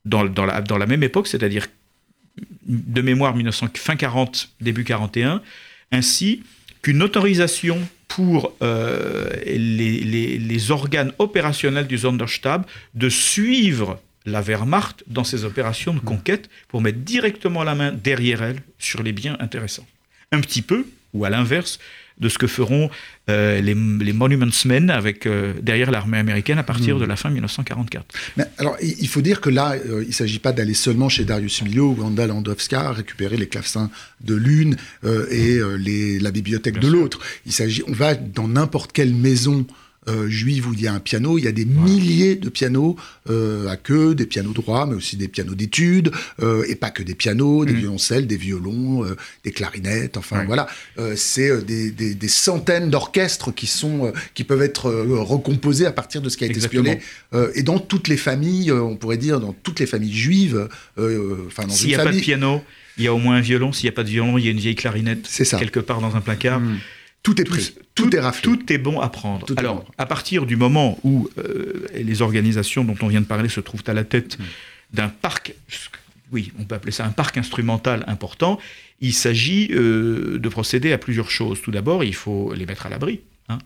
dans, 0.04 0.24
dans, 0.24 0.46
la, 0.46 0.60
dans 0.60 0.78
la 0.78 0.86
même 0.86 1.02
époque, 1.02 1.26
c'est-à-dire 1.26 1.66
de 2.66 3.02
mémoire 3.02 3.34
1900, 3.34 3.68
fin 3.74 3.96
40, 3.96 4.50
début 4.60 4.84
41, 4.84 5.42
ainsi 5.90 6.42
qu'une 6.80 7.02
autorisation 7.02 7.78
pour 8.08 8.54
euh, 8.62 9.30
les, 9.46 10.70
organes 10.70 11.12
opérationnels 11.18 11.86
du 11.86 11.98
Sonderstab 11.98 12.66
de 12.94 13.08
suivre 13.08 14.00
la 14.26 14.42
Wehrmacht 14.42 15.02
dans 15.06 15.24
ses 15.24 15.44
opérations 15.44 15.94
de 15.94 16.00
conquête 16.00 16.50
pour 16.68 16.80
mettre 16.80 16.98
directement 16.98 17.64
la 17.64 17.74
main 17.74 17.92
derrière 17.92 18.42
elle 18.42 18.62
sur 18.78 19.02
les 19.02 19.12
biens 19.12 19.36
intéressants. 19.40 19.86
Un 20.30 20.40
petit 20.40 20.62
peu, 20.62 20.86
ou 21.14 21.24
à 21.24 21.30
l'inverse, 21.30 21.78
de 22.22 22.28
ce 22.30 22.38
que 22.38 22.46
feront 22.46 22.88
euh, 23.28 23.60
les, 23.60 23.74
les, 23.74 24.12
Monuments 24.12 24.64
Men 24.64 24.90
avec, 24.90 25.26
euh, 25.26 25.52
derrière 25.60 25.90
l'armée 25.90 26.18
américaine 26.18 26.58
à 26.58 26.62
partir 26.62 26.96
mmh. 26.96 27.00
de 27.00 27.04
la 27.04 27.16
fin 27.16 27.28
1944. 27.28 28.06
Mais 28.36 28.44
alors, 28.56 28.76
il 28.80 29.08
faut 29.08 29.20
dire 29.20 29.40
que 29.40 29.50
là, 29.50 29.72
euh, 29.72 30.02
il 30.02 30.08
ne 30.08 30.12
s'agit 30.12 30.38
pas 30.38 30.52
d'aller 30.52 30.74
seulement 30.74 31.08
chez 31.08 31.24
Darius 31.24 31.62
Milhaud 31.62 31.94
ou 31.98 32.02
Wanda 32.02 32.26
Landowska 32.26 32.92
récupérer 32.92 33.36
les 33.36 33.48
clavecins 33.48 33.90
de 34.22 34.34
l'une 34.34 34.76
et 35.30 35.60
les, 35.78 36.18
la 36.20 36.30
bibliothèque 36.30 36.78
de 36.78 36.88
l'autre. 36.88 37.18
Il 37.44 37.52
s'agit, 37.52 37.82
on 37.88 37.92
va 37.92 38.14
dans 38.14 38.48
n'importe 38.48 38.92
quelle 38.92 39.14
maison 39.14 39.66
euh, 40.08 40.28
juive 40.28 40.68
où 40.68 40.74
il 40.74 40.80
y 40.80 40.88
a 40.88 40.92
un 40.92 40.98
piano. 40.98 41.38
Il 41.38 41.44
y 41.44 41.48
a 41.48 41.52
des 41.52 41.64
milliers 41.64 42.34
de 42.34 42.48
pianos 42.48 42.96
euh, 43.30 43.68
à 43.68 43.76
queue, 43.76 44.16
des 44.16 44.26
pianos 44.26 44.52
droits, 44.52 44.84
mais 44.84 44.96
aussi 44.96 45.16
des 45.16 45.28
pianos 45.28 45.54
d'études, 45.54 46.10
euh, 46.42 46.64
et 46.68 46.74
pas 46.74 46.90
que 46.90 47.04
des 47.04 47.14
pianos, 47.14 47.64
des 47.64 47.72
mmh. 47.72 47.76
violoncelles, 47.76 48.26
des 48.26 48.36
violons, 48.36 49.06
des 49.44 49.52
clarinettes. 49.52 50.16
Enfin 50.16 50.44
voilà, 50.44 50.66
c'est 51.14 51.64
des, 51.64 51.92
des, 51.92 52.28
centaines 52.28 52.90
d'orchestres 52.90 53.54
qui 53.54 53.68
sont 53.68 54.12
qui 54.34 54.42
peuvent 54.42 54.62
être 54.62 54.90
recomposés 54.90 55.86
à 55.86 55.92
partir 55.92 56.20
de 56.20 56.28
ce 56.28 56.36
qui 56.36 56.44
a 56.44 56.46
été 56.48 56.60
spionné. 56.60 56.98
et 57.54 57.62
dans 57.62 57.78
toutes 57.78 58.08
les 58.08 58.16
familles, 58.16 58.72
on 58.72 58.96
pourrait 58.96 59.18
dire 59.18 59.38
dans 59.38 59.52
toutes 59.52 59.78
les 59.78 59.86
familles 59.86 60.16
juives. 60.16 60.68
Enfin, 60.98 61.68
s'il 61.68 61.88
n'y 61.88 61.94
a 61.94 62.04
pas 62.04 62.12
de 62.12 62.18
piano, 62.18 62.60
il 62.98 63.04
y 63.04 63.06
a 63.06 63.14
au 63.14 63.18
moins 63.18 63.36
un 63.36 63.40
violon. 63.40 63.72
S'il 63.72 63.84
n'y 63.84 63.90
a 63.90 63.96
pas 63.96 64.04
de 64.04 64.10
violon, 64.10 64.36
il 64.36 64.44
y 64.44 64.48
a 64.48 64.50
une 64.50 64.58
vieille 64.58 64.74
clarinette. 64.74 65.26
Ça. 65.26 65.58
Quelque 65.58 65.80
part 65.80 66.00
dans 66.00 66.16
un 66.16 66.20
placard. 66.20 66.60
Mmh. 66.60 66.78
Tout 67.22 67.40
est 67.40 67.44
pris, 67.44 67.74
tout, 67.94 68.14
est 68.16 68.20
raflé. 68.20 68.42
Tout 68.42 68.72
est 68.72 68.78
bon 68.78 69.00
à 69.00 69.08
prendre. 69.08 69.46
Alors, 69.56 69.84
à 69.96 70.06
partir 70.06 70.44
du 70.44 70.56
moment 70.56 70.98
où 71.04 71.28
euh, 71.38 71.86
les 71.94 72.20
organisations 72.20 72.84
dont 72.84 72.96
on 73.00 73.06
vient 73.06 73.20
de 73.20 73.26
parler 73.26 73.48
se 73.48 73.60
trouvent 73.60 73.84
à 73.86 73.92
la 73.92 74.02
tête 74.02 74.38
hmm. 74.38 74.44
d'un 74.94 75.08
parc, 75.08 75.54
oui, 76.32 76.52
on 76.58 76.64
peut 76.64 76.74
appeler 76.74 76.90
ça 76.90 77.04
un 77.04 77.10
parc 77.10 77.36
instrumental 77.38 78.04
important, 78.08 78.58
il 79.00 79.12
s'agit 79.12 79.68
euh, 79.70 80.38
de 80.40 80.48
procéder 80.48 80.92
à 80.92 80.98
plusieurs 80.98 81.30
choses. 81.30 81.62
Tout 81.62 81.70
d'abord, 81.70 82.02
il 82.02 82.14
faut 82.14 82.52
les 82.54 82.66
mettre 82.66 82.86
à 82.86 82.88
l'abri. 82.88 83.20
Hein. 83.48 83.58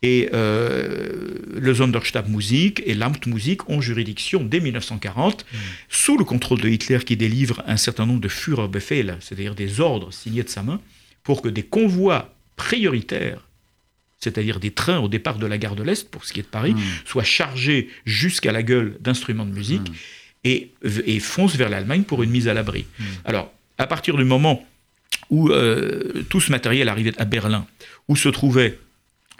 Et 0.00 0.30
euh, 0.32 1.34
le 1.54 1.74
Sonderstabmusik 1.74 2.82
et 2.86 2.94
l'Amtmusik 2.94 3.68
ont 3.68 3.82
juridiction 3.82 4.42
dès 4.42 4.60
1940, 4.60 5.44
hmm. 5.44 5.56
sous 5.90 6.16
le 6.16 6.24
contrôle 6.24 6.62
de 6.62 6.68
Hitler 6.70 7.00
qui 7.00 7.18
délivre 7.18 7.62
un 7.66 7.76
certain 7.76 8.06
nombre 8.06 8.20
de 8.20 8.28
Führerbefehl, 8.28 9.18
c'est-à-dire 9.20 9.54
des 9.54 9.80
ordres 9.80 10.14
signés 10.14 10.42
de 10.44 10.48
sa 10.48 10.62
main, 10.62 10.80
pour 11.24 11.42
que 11.42 11.50
des 11.50 11.62
convois 11.62 12.34
prioritaires, 12.62 13.40
c'est-à-dire 14.20 14.60
des 14.60 14.70
trains 14.70 15.00
au 15.00 15.08
départ 15.08 15.38
de 15.38 15.46
la 15.46 15.58
gare 15.58 15.74
de 15.74 15.82
l'Est, 15.82 16.08
pour 16.08 16.24
ce 16.24 16.32
qui 16.32 16.38
est 16.38 16.44
de 16.44 16.54
Paris, 16.58 16.74
hmm. 16.74 16.80
soient 17.04 17.24
chargés 17.24 17.90
jusqu'à 18.06 18.52
la 18.52 18.62
gueule 18.62 18.96
d'instruments 19.00 19.44
de 19.44 19.50
musique 19.50 19.90
hmm. 19.90 19.94
et, 20.44 20.70
et, 21.06 21.18
foncent 21.18 21.56
vers 21.56 21.68
l'Allemagne 21.68 22.04
pour 22.04 22.22
une 22.22 22.30
mise 22.30 22.46
à 22.46 22.54
l'abri. 22.54 22.86
Hmm. 23.00 23.04
Alors, 23.24 23.52
à 23.78 23.88
partir 23.88 24.16
du 24.16 24.22
moment 24.22 24.64
où 25.28 25.48
euh, 25.48 26.22
tout 26.28 26.40
ce 26.40 26.52
matériel 26.52 26.88
arrivait 26.88 27.20
à 27.20 27.24
Berlin, 27.24 27.66
où 28.06 28.14
se 28.14 28.28
trouvait 28.28 28.78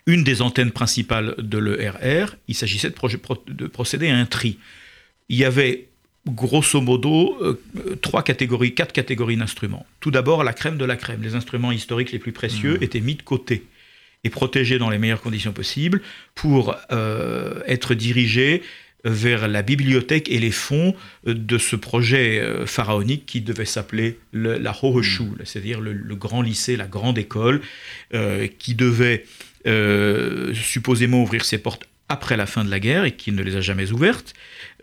une 0.07 0.25
des 0.25 0.43
antennes 0.43 0.73
principales 0.73 1.37
de 1.39 1.59
l'ERR, 1.59 2.35
il 2.49 2.57
s'agissait 2.57 2.91
de, 2.91 3.53
de 3.53 3.67
procéder 3.69 4.09
à 4.09 4.17
un 4.17 4.27
tri. 4.27 4.59
Il 5.29 5.37
y 5.37 5.45
avait 5.45 5.87
grosso 6.27 6.81
modo 6.81 7.37
euh, 7.41 7.97
trois 8.01 8.23
catégories, 8.23 8.75
quatre 8.75 8.93
catégories 8.93 9.37
d'instruments. 9.37 9.87
Tout 10.01 10.11
d'abord, 10.11 10.45
la 10.45 10.53
crème 10.53 10.79
de 10.79 10.85
la 10.85 10.97
crème. 10.97 11.23
Les 11.23 11.35
instruments 11.35 11.73
historiques 11.73 12.13
les 12.13 12.19
plus 12.19 12.33
précieux 12.33 12.79
mmh. 12.79 12.83
étaient 12.83 13.01
mis 13.01 13.15
de 13.17 13.23
côté 13.23 13.65
et 14.25 14.31
protégés 14.31 14.79
dans 14.79 14.89
les 14.89 14.99
meilleures 14.99 15.21
conditions 15.21 15.53
possibles 15.53 16.01
pour 16.35 16.77
euh, 16.93 17.61
être 17.67 17.95
dirigés 17.95 18.63
vers 19.05 19.49
la 19.49 19.63
bibliothèque 19.63 20.31
et 20.31 20.39
les 20.39 20.53
fonds 20.53 20.95
de 21.25 21.59
ce 21.59 21.75
projet 21.75 22.39
euh, 22.39 22.67
pharaonique 22.67 23.27
qui 23.27 23.41
devait 23.41 23.65
s'appeler 23.65 24.21
la 24.33 24.77
Hochschule, 24.81 25.27
mmh. 25.27 25.45
c'est-à-dire 25.45 25.81
le, 25.81 26.15
grand 26.15 26.41
lycée, 26.41 26.77
la 26.77 26.87
grande 26.87 27.19
école, 27.19 27.63
qui 28.59 28.75
devait 28.77 29.25
supposément 30.55 31.23
ouvrir 31.23 31.45
ses 31.45 31.59
portes 31.59 31.89
après 32.09 32.37
la 32.37 32.47
fin 32.47 32.65
de 32.65 32.71
la 32.71 32.81
guerre 32.81 33.05
et 33.05 33.13
qui 33.13 33.33
ne 33.33 33.43
les 33.43 33.57
a 33.57 33.61
jamais 33.61 33.91
ouvertes, 33.91 34.35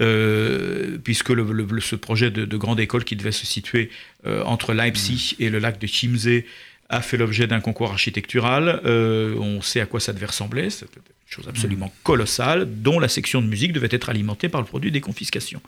euh, 0.02 0.98
puisque 1.04 1.30
le, 1.30 1.46
ce 1.80 1.96
projet 1.96 2.32
de, 2.32 2.58
grande 2.58 2.80
école 2.80 3.04
qui 3.04 3.16
devait 3.16 3.32
se 3.32 3.46
situer 3.46 3.90
euh, 4.26 4.44
entre 4.44 4.74
Leipzig 4.74 5.36
mm. 5.38 5.44
et 5.44 5.50
le 5.50 5.60
lac 5.60 5.80
de 5.80 5.88
Chiemsee 5.88 6.46
a 6.90 7.02
fait 7.02 7.18
l'objet 7.18 7.46
d'un 7.46 7.60
concours 7.60 7.92
architectural. 7.92 8.82
Euh, 8.86 9.36
on 9.36 9.62
sait 9.62 9.80
à 9.80 9.86
quoi 9.86 10.00
ça 10.00 10.12
devait 10.12 10.26
ressembler, 10.26 10.72
c'est 10.72 10.86
une 10.86 11.02
chose 11.28 11.48
absolument 11.48 11.88
mm. 11.88 12.04
colossale, 12.04 12.68
dont 12.82 13.00
la 13.00 13.08
section 13.08 13.42
de 13.42 13.48
musique 13.48 13.74
devait 13.74 13.90
être 13.92 14.10
alimentée 14.10 14.50
par 14.50 14.62
le 14.62 14.68
produit 14.68 14.92
des 14.92 15.02
confiscations. 15.02 15.62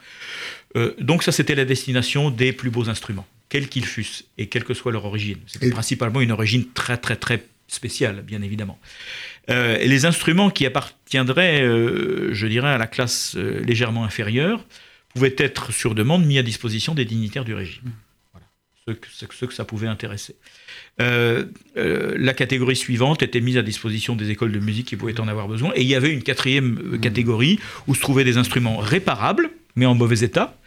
donc 1.00 1.22
ça, 1.22 1.32
c'était 1.32 1.56
la 1.56 1.66
destination 1.66 2.32
des 2.32 2.54
plus 2.54 2.72
beaux 2.72 2.90
instruments, 2.90 3.28
quels 3.50 3.70
qu'ils 3.70 3.86
fussent, 3.86 4.26
et 4.40 4.48
quelle 4.48 4.64
que 4.64 4.74
soit 4.74 4.92
leur 4.92 5.06
origine. 5.06 5.38
C'était 5.46 5.70
principalement 5.70 6.22
une 6.22 6.32
origine 6.32 6.66
très 6.74 6.98
très 6.98 7.18
très 7.18 7.44
spéciale, 7.72 8.22
bien 8.22 8.42
évidemment. 8.42 8.80
Euh, 9.50 9.78
et 9.80 9.88
les 9.88 10.06
instruments 10.06 10.50
qui 10.50 10.66
appartiendraient, 10.66 11.62
euh, 11.62 12.34
je 12.34 12.48
dirais, 12.48 12.70
à 12.70 12.78
la 12.78 12.88
classe 12.88 13.36
euh, 13.38 13.64
légèrement 13.64 14.04
inférieure, 14.04 14.66
pouvaient 15.14 15.36
être 15.38 15.72
sur 15.72 15.96
demande 15.96 16.26
mis 16.26 16.38
à 16.38 16.44
disposition 16.44 16.94
des 16.94 17.06
dignitaires 17.06 17.46
du 17.46 17.54
régime. 17.54 17.92
Voilà. 18.34 18.46
Ceux, 18.86 18.94
que, 18.94 19.46
que 19.46 19.54
ça 19.54 19.66
pouvait 19.66 19.88
intéresser. 19.88 20.36
la 21.00 22.34
catégorie 22.34 22.76
suivante 22.76 23.24
était 23.24 23.42
mise 23.42 23.58
à 23.58 23.62
disposition 23.62 24.16
des 24.16 24.30
écoles 24.30 24.52
de 24.52 24.60
musique 24.60 24.88
qui 24.88 24.98
pouvaient 24.98 25.20
en 25.20 25.28
avoir 25.28 25.48
besoin. 25.48 25.72
Et 25.76 25.82
il 25.82 25.88
y 25.88 25.96
avait 25.96 26.12
une 26.12 26.24
quatrième 26.24 26.74
mmh. 26.74 27.00
catégorie 27.00 27.60
où 27.88 27.96
se 27.96 28.02
trouvaient 28.02 28.26
des 28.26 28.38
instruments 28.38 28.78
réparables, 28.78 29.50
mais 29.76 29.86
en 29.86 29.96
mauvais 29.96 30.20
état, 30.26 30.58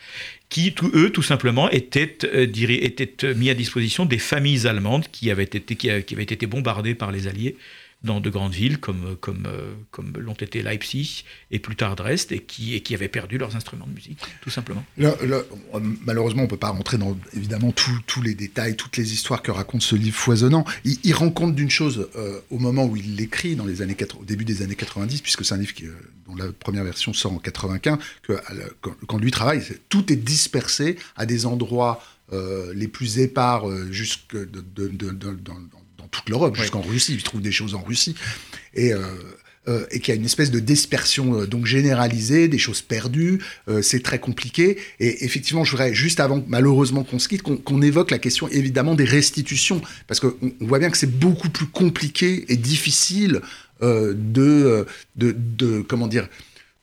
qui, 0.49 0.75
eux, 0.95 1.11
tout 1.11 1.23
simplement, 1.23 1.69
étaient, 1.71 2.17
étaient, 2.23 3.35
mis 3.35 3.51
à 3.51 3.55
disposition 3.55 4.05
des 4.05 4.19
familles 4.19 4.67
allemandes 4.67 5.07
qui 5.11 5.31
avaient 5.31 5.43
été, 5.43 5.77
qui 5.77 5.91
avaient 5.91 6.23
été 6.23 6.47
bombardées 6.47 6.95
par 6.95 7.11
les 7.11 7.27
Alliés 7.27 7.57
dans 8.05 8.21
de 8.21 8.31
grandes 8.31 8.53
villes 8.53 8.79
comme, 8.79 9.17
comme, 9.21 9.47
euh, 9.47 9.73
comme 9.90 10.12
l'ont 10.19 10.35
été 10.35 10.62
Leipzig 10.62 11.25
et 11.51 11.59
plus 11.59 11.75
tard 11.75 11.97
Dresde, 11.97 12.33
et 12.33 12.40
qui, 12.40 12.75
et 12.75 12.83
qui 12.83 12.95
avaient 12.95 13.09
perdu 13.09 13.38
leurs 13.38 13.57
instruments 13.57 13.87
de 13.87 13.95
musique, 13.95 14.19
tout 14.43 14.51
simplement. 14.51 14.85
malheureusement, 16.05 16.43
on 16.43 16.45
ne 16.45 16.51
peut 16.51 16.57
pas 16.57 16.69
rentrer 16.69 16.99
dans 16.99 17.17
évidemment 17.33 17.73
tous 17.73 18.23
les 18.23 18.35
détails, 18.35 18.77
toutes 18.77 18.97
les 18.97 19.12
histoires 19.12 19.43
que 19.43 19.51
raconte 19.51 19.83
ce 19.83 19.97
livre 19.97 20.17
foisonnant. 20.17 20.64
Il, 20.85 21.14
rend 21.14 21.31
compte 21.31 21.55
d'une 21.55 21.71
chose 21.71 22.09
euh, 22.17 22.40
au 22.51 22.59
moment 22.59 22.85
où 22.85 22.97
il 22.97 23.17
l'écrit, 23.17 23.57
dans 23.57 23.64
les 23.64 23.83
années 23.83 23.97
au 24.21 24.25
début 24.25 24.45
des 24.45 24.62
années 24.62 24.75
90, 24.75 25.23
puisque 25.23 25.45
c'est 25.45 25.55
un 25.55 25.59
livre 25.59 25.73
euh, 25.83 25.93
dont 26.27 26.35
la 26.35 26.53
première 26.53 26.85
version 26.85 27.12
sort 27.12 27.33
en 27.33 27.38
95, 27.38 27.99
que 28.23 28.38
quand, 29.07 29.19
lui 29.19 29.31
travaille, 29.31 29.62
tout 29.88 30.12
est 30.12 30.17
dispersé 30.17 30.97
à 31.17 31.27
des 31.27 31.47
endroits 31.47 32.03
les 32.75 32.88
plus 32.88 33.21
épars 33.21 33.64
jusque 33.93 34.35
de, 34.35 34.64
de, 34.75 35.11
dans 35.11 35.84
toute 36.14 36.29
l'Europe, 36.29 36.57
jusqu'en 36.57 36.81
Russie. 36.81 37.14
Il 37.14 37.22
trouve 37.22 37.40
des 37.40 37.53
choses 37.53 37.74
en 37.74 37.83
Russie. 37.83 38.14
Et. 38.74 38.92
Euh, 38.92 39.00
euh, 39.66 39.87
et 39.90 39.98
qu'il 39.98 40.12
y 40.12 40.14
a 40.14 40.20
une 40.20 40.27
espèce 40.27 40.50
de 40.50 40.61
dispersion 40.61 41.40
euh, 41.40 41.46
donc 41.46 41.64
généralisée, 41.64 42.48
des 42.48 42.59
choses 42.59 42.83
perdues, 42.83 43.40
c'est 43.81 44.03
très 44.03 44.18
compliqué. 44.18 44.77
Et 45.00 45.24
effectivement, 45.24 45.64
je 45.64 45.70
voudrais 45.70 45.94
juste 45.94 46.20
avant, 46.20 46.44
malheureusement 46.48 47.03
qu'on 47.03 47.18
se 47.18 47.29
quitte, 47.29 47.40
qu'on 47.40 47.81
évoque 47.81 48.11
la 48.11 48.18
question 48.18 48.46
évidemment 48.48 48.94
des 48.94 49.07
restitutions, 49.07 49.81
parce 50.07 50.20
qu'on 50.20 50.35
on 50.61 50.66
voit 50.66 50.81
bien 50.81 50.90
que 50.90 50.98
c'est 50.98 51.18
beaucoup 51.18 51.48
plus 51.48 51.64
compliqué 51.64 52.44
et 52.53 52.59
difficile 52.59 53.40
de, 53.81 54.87
de, 55.16 55.35
de, 55.35 55.81
comment 55.81 56.09
dire, 56.09 56.29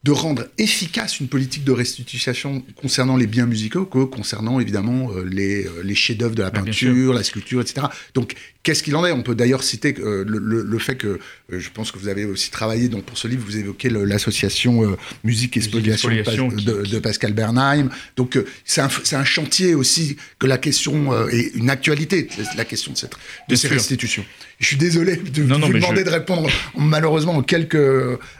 de 0.03 0.11
rendre 0.11 0.47
efficace 0.57 1.19
une 1.19 1.27
politique 1.27 1.63
de 1.63 1.71
restitution 1.71 2.63
concernant 2.75 3.17
les 3.17 3.27
biens 3.27 3.45
musicaux 3.45 3.85
que 3.85 4.03
concernant 4.03 4.59
évidemment 4.59 5.11
euh, 5.11 5.23
les, 5.23 5.65
euh, 5.67 5.83
les 5.83 5.93
chefs-d'œuvre 5.93 6.33
de 6.33 6.41
la 6.41 6.49
peinture, 6.49 7.13
la 7.13 7.23
sculpture, 7.23 7.61
etc. 7.61 7.85
Donc, 8.15 8.33
qu'est-ce 8.63 8.81
qu'il 8.81 8.95
en 8.95 9.05
est? 9.05 9.11
On 9.11 9.21
peut 9.21 9.35
d'ailleurs 9.35 9.61
citer 9.61 9.93
euh, 9.99 10.23
le, 10.27 10.39
le, 10.39 10.79
fait 10.79 10.95
que 10.95 11.19
je 11.49 11.69
pense 11.69 11.91
que 11.91 11.99
vous 11.99 12.07
avez 12.07 12.25
aussi 12.25 12.49
travaillé 12.49 12.89
donc 12.89 13.03
pour 13.03 13.15
ce 13.15 13.27
livre, 13.27 13.43
vous 13.45 13.57
évoquez 13.57 13.89
l'association 13.89 14.97
Musique 15.23 15.55
et 15.57 15.61
Spoliation, 15.61 16.09
de, 16.09 16.99
Pascal 16.99 17.33
Bernheim. 17.33 17.89
Donc, 18.15 18.39
c'est 18.65 18.81
un, 18.81 18.89
un, 19.11 19.23
chantier 19.23 19.75
aussi 19.75 20.17
que 20.39 20.47
la 20.47 20.57
question 20.57 21.27
est 21.29 21.53
une 21.55 21.69
actualité, 21.69 22.27
la 22.57 22.65
question 22.65 22.93
de, 22.93 22.97
cette, 22.97 23.13
de 23.49 23.55
ces 23.55 23.67
restitutions. 23.67 24.25
Je 24.59 24.67
suis 24.67 24.77
désolé 24.77 25.15
de, 25.15 25.41
vous 25.41 25.47
demander 25.47 26.03
de 26.03 26.09
répondre 26.09 26.47
malheureusement 26.77 27.33
en 27.33 27.41
quelques, 27.41 27.75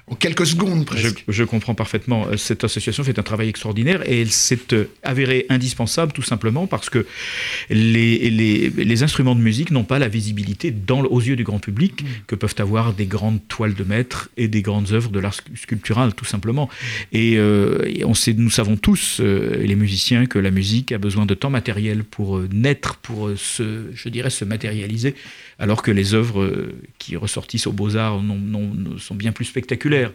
en 0.08 0.16
quelques 0.16 0.46
secondes 0.46 0.86
presque. 0.86 1.24
Je, 1.28 1.44
comprends 1.52 1.76
parfaitement. 1.76 2.28
Euh, 2.28 2.38
cette 2.38 2.64
association 2.64 3.04
fait 3.04 3.20
un 3.20 3.24
travail 3.24 3.50
extraordinaire 3.50 4.02
et 4.10 4.22
elle 4.22 4.32
s'est 4.32 4.74
euh, 4.74 4.86
avérée 5.04 5.46
indispensable 5.50 6.14
tout 6.14 6.22
simplement 6.22 6.66
parce 6.66 6.90
que 6.90 7.06
les, 7.70 8.30
les, 8.30 8.70
les 8.70 9.04
instruments 9.04 9.36
de 9.36 9.42
musique 9.42 9.70
n'ont 9.70 9.84
pas 9.84 10.00
la 10.00 10.08
visibilité 10.08 10.72
dans, 10.72 11.02
aux 11.02 11.20
yeux 11.20 11.36
du 11.36 11.44
grand 11.44 11.60
public 11.60 12.04
mm. 12.04 12.08
que 12.28 12.36
peuvent 12.36 12.56
avoir 12.58 12.94
des 12.94 13.06
grandes 13.06 13.46
toiles 13.50 13.74
de 13.76 13.84
maître 13.84 14.30
et 14.38 14.48
des 14.48 14.62
grandes 14.62 14.94
œuvres 14.94 15.12
de 15.12 15.20
l'art 15.20 15.34
sculptural 15.34 16.14
tout 16.14 16.26
simplement. 16.26 16.70
Et, 17.12 17.34
euh, 17.36 18.02
on 18.06 18.14
sait, 18.14 18.34
nous 18.34 18.50
savons 18.50 18.78
tous, 18.78 19.20
les 19.20 19.76
musiciens, 19.76 20.26
que 20.26 20.40
la 20.40 20.52
musique 20.52 20.92
a 20.92 20.98
besoin 20.98 21.26
de 21.26 21.34
temps 21.34 21.50
matériel 21.50 22.04
pour 22.04 22.40
naître, 22.52 22.96
pour 22.98 23.32
se, 23.36 23.92
je 23.94 24.10
dirais, 24.10 24.30
se 24.30 24.46
matérialiser, 24.46 25.16
alors 25.60 25.82
que 25.82 25.92
les 25.92 26.14
œuvres 26.14 26.70
qui 26.98 27.18
ressortissent 27.18 27.68
aux 27.68 27.72
beaux-arts 27.74 28.22
sont 28.98 29.16
bien 29.16 29.32
plus 29.32 29.46
spectaculaires 29.46 30.12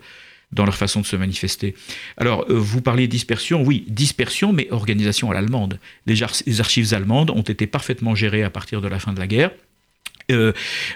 dans 0.52 0.64
leur 0.64 0.76
façon 0.76 1.00
de 1.00 1.06
se 1.06 1.16
manifester. 1.16 1.74
Alors, 2.16 2.46
euh, 2.48 2.54
vous 2.54 2.80
parlez 2.80 3.08
dispersion, 3.08 3.62
oui, 3.62 3.84
dispersion, 3.88 4.52
mais 4.52 4.68
organisation 4.70 5.30
à 5.30 5.34
l'allemande. 5.34 5.80
Les, 6.06 6.22
archives 6.22 6.94
allemandes 6.94 7.30
ont 7.30 7.42
été 7.42 7.66
parfaitement 7.66 8.14
gérées 8.14 8.44
à 8.44 8.50
partir 8.50 8.80
de 8.80 8.88
la 8.88 8.98
fin 8.98 9.12
de 9.12 9.18
la 9.18 9.26
guerre. 9.26 9.50
Euh, 10.32 10.52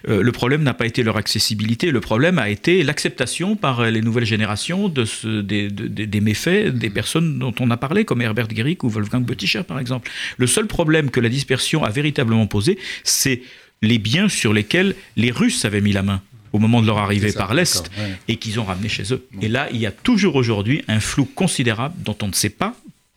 euh, 0.09 0.23
le 0.23 0.33
problème 0.33 0.65
n'a 0.65 0.75
pas 0.75 0.87
été 0.87 1.05
leur 1.05 1.17
accessibilité, 1.17 1.93
le 1.93 2.01
problème 2.01 2.41
a 2.41 2.49
été 2.49 2.83
l'acceptation 2.83 3.55
par 3.55 3.89
les 3.89 4.01
nouvelles 4.01 4.25
générations 4.25 4.89
de 4.89 5.05
ce, 5.05 5.41
des, 5.41 6.21
méfaits 6.21 6.67
des 6.67 6.91
personnes 6.91 7.39
dont 7.39 7.55
on 7.61 7.71
a 7.71 7.77
parlé, 7.77 8.05
comme 8.05 8.23
Herbert 8.23 8.49
Guéric 8.49 8.83
ou 8.83 8.89
Wolfgang 8.89 9.23
Bötticher 9.23 9.63
par 9.63 9.79
exemple. 9.79 10.11
Le 10.37 10.49
seul 10.49 10.67
problème 10.67 11.11
que 11.11 11.21
la 11.21 11.29
dispersion 11.29 11.85
a 11.85 11.91
véritablement 11.91 12.49
posé, 12.49 12.77
c'est 13.05 13.43
les 13.83 13.99
biens 13.99 14.29
sur 14.29 14.53
lesquels 14.53 14.97
les 15.17 15.31
Russes 15.31 15.65
avaient 15.65 15.81
mis 15.81 15.93
la 15.93 16.03
main 16.03 16.23
au 16.53 16.59
moment 16.59 16.83
de 16.83 16.87
leur 16.87 16.99
arrivée 16.99 17.33
par 17.33 17.55
l'Est 17.55 17.91
et 18.29 18.37
qu'ils 18.37 18.59
ont 18.61 18.65
ramené 18.65 18.89
chez 18.89 19.13
eux. 19.13 19.27
Et 19.41 19.49
là, 19.49 19.69
il 19.73 19.79
y 19.79 19.87
a 19.87 19.93
toujours 19.93 20.37
aujourd'hui 20.37 20.83
un 20.89 21.01
flou 21.01 21.25
considérable 21.25 21.95
dont 22.03 22.17
on 22.23 22.29
ne 22.29 22.33
sait 22.33 22.51
pas 22.51 22.75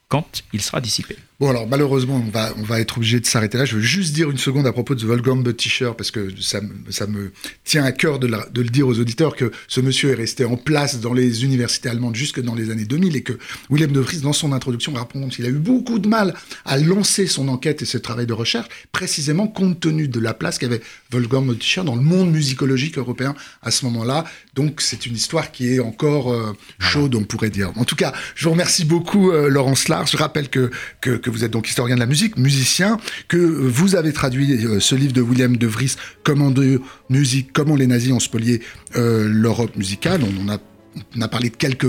quand 0.07 0.43
il 0.53 0.61
sera 0.61 0.79
dissipé. 0.79 1.17
Bon, 1.39 1.49
alors 1.49 1.67
malheureusement, 1.67 2.23
on 2.25 2.29
va, 2.29 2.53
on 2.57 2.63
va 2.63 2.79
être 2.79 2.97
obligé 2.97 3.19
de 3.19 3.25
s'arrêter 3.25 3.57
là. 3.57 3.65
Je 3.65 3.75
veux 3.75 3.81
juste 3.81 4.13
dire 4.13 4.29
une 4.29 4.37
seconde 4.37 4.67
à 4.67 4.71
propos 4.71 4.95
de 4.95 5.05
Wolfgang 5.05 5.43
Bötticher, 5.43 5.91
parce 5.97 6.11
que 6.11 6.29
ça, 6.39 6.61
ça 6.89 7.07
me 7.07 7.31
tient 7.63 7.83
à 7.83 7.91
cœur 7.91 8.19
de, 8.19 8.27
de, 8.27 8.61
le 8.61 8.69
dire 8.69 8.87
aux 8.87 8.99
auditeurs 8.99 9.35
que 9.35 9.51
ce 9.67 9.81
monsieur 9.81 10.11
est 10.11 10.15
resté 10.15 10.45
en 10.45 10.57
place 10.57 10.99
dans 10.99 11.13
les 11.13 11.43
universités 11.43 11.89
allemandes 11.89 12.15
jusque 12.15 12.39
dans 12.41 12.55
les 12.55 12.69
années 12.69 12.85
2000 12.85 13.15
et 13.15 13.23
que 13.23 13.33
William 13.69 13.91
de 13.91 13.99
Vries, 13.99 14.21
dans 14.21 14.33
son 14.33 14.51
introduction, 14.51 14.93
raconte 14.93 15.31
qu'il 15.31 15.45
a 15.45 15.49
eu 15.49 15.53
beaucoup 15.53 15.99
de 15.99 16.07
mal 16.07 16.35
à 16.65 16.77
lancer 16.77 17.25
son 17.27 17.47
enquête 17.47 17.81
et 17.81 17.85
ce 17.85 17.97
travail 17.97 18.27
de 18.27 18.33
recherche, 18.33 18.67
précisément 18.91 19.47
compte 19.47 19.79
tenu 19.79 20.07
de 20.07 20.19
la 20.19 20.33
place 20.33 20.59
qu'avait 20.59 20.81
Wolfgang 21.11 21.45
Bötticher 21.45 21.83
dans 21.83 21.95
le 21.95 22.01
monde 22.01 22.31
musicologique 22.31 22.97
européen 22.97 23.35
à 23.61 23.71
ce 23.71 23.85
moment-là. 23.85 24.25
Donc 24.53 24.81
c'est 24.81 25.05
une 25.05 25.15
histoire 25.15 25.51
qui 25.51 25.73
est 25.73 25.79
encore 25.79 26.31
euh, 26.31 26.55
chaude, 26.79 27.15
on 27.15 27.23
pourrait 27.23 27.49
dire. 27.49 27.71
En 27.75 27.85
tout 27.85 27.95
cas, 27.95 28.13
je 28.35 28.45
vous 28.45 28.51
remercie 28.51 28.85
beaucoup, 28.85 29.31
euh, 29.31 29.49
Laurence 29.49 29.87
Lars. 29.87 30.07
Je 30.07 30.17
rappelle 30.17 30.49
que, 30.49 30.69
que, 31.01 31.22
que 31.23 31.31
vous 31.31 31.43
êtes 31.43 31.51
donc 31.51 31.67
historien 31.67 31.95
de 31.95 31.99
la 31.99 32.05
musique, 32.05 32.37
musicien, 32.37 32.99
que 33.27 33.37
vous 33.37 33.95
avez 33.95 34.13
traduit 34.13 34.65
euh, 34.65 34.79
ce 34.79 34.93
livre 34.93 35.13
de 35.13 35.21
William 35.21 35.57
de 35.57 35.67
Vries, 35.67 35.95
Comment 36.23 36.51
de 36.51 36.81
musique, 37.09 37.51
comment 37.53 37.75
les 37.75 37.87
nazis 37.87 38.11
ont 38.11 38.19
spolié 38.19 38.61
euh, 38.95 39.27
l'Europe 39.27 39.75
musicale. 39.75 40.21
On, 40.23 40.49
a 40.49 41.27
parlé 41.27 41.49
de 41.49 41.55
quelques 41.55 41.87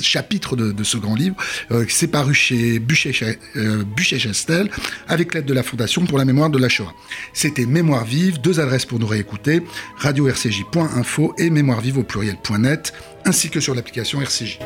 chapitres 0.00 0.54
de, 0.54 0.84
ce 0.84 0.98
grand 0.98 1.16
livre. 1.16 1.34
Euh, 1.72 1.84
c'est 1.88 2.06
paru 2.06 2.32
chez 2.32 2.78
Buchet-Chastel 2.78 4.70
avec 5.08 5.34
l'aide 5.34 5.46
de 5.46 5.54
la 5.54 5.64
Fondation 5.64 6.06
pour 6.06 6.16
la 6.16 6.24
mémoire 6.24 6.48
de 6.48 6.58
la 6.58 6.68
Shoah. 6.68 6.94
C'était 7.32 7.66
Mémoire 7.66 8.04
vive, 8.04 8.40
deux 8.40 8.60
adresses 8.60 8.84
pour 8.84 9.00
nous 9.00 9.08
réécouter, 9.08 9.62
radio-rcj.info 9.96 11.34
et 11.38 11.50
mémoire 11.50 11.80
vive 11.80 11.98
au 11.98 12.04
pluriel.net, 12.04 12.92
ainsi 13.24 13.50
que 13.50 13.58
sur 13.58 13.74
l'application 13.74 14.22
RCJ. 14.22 14.60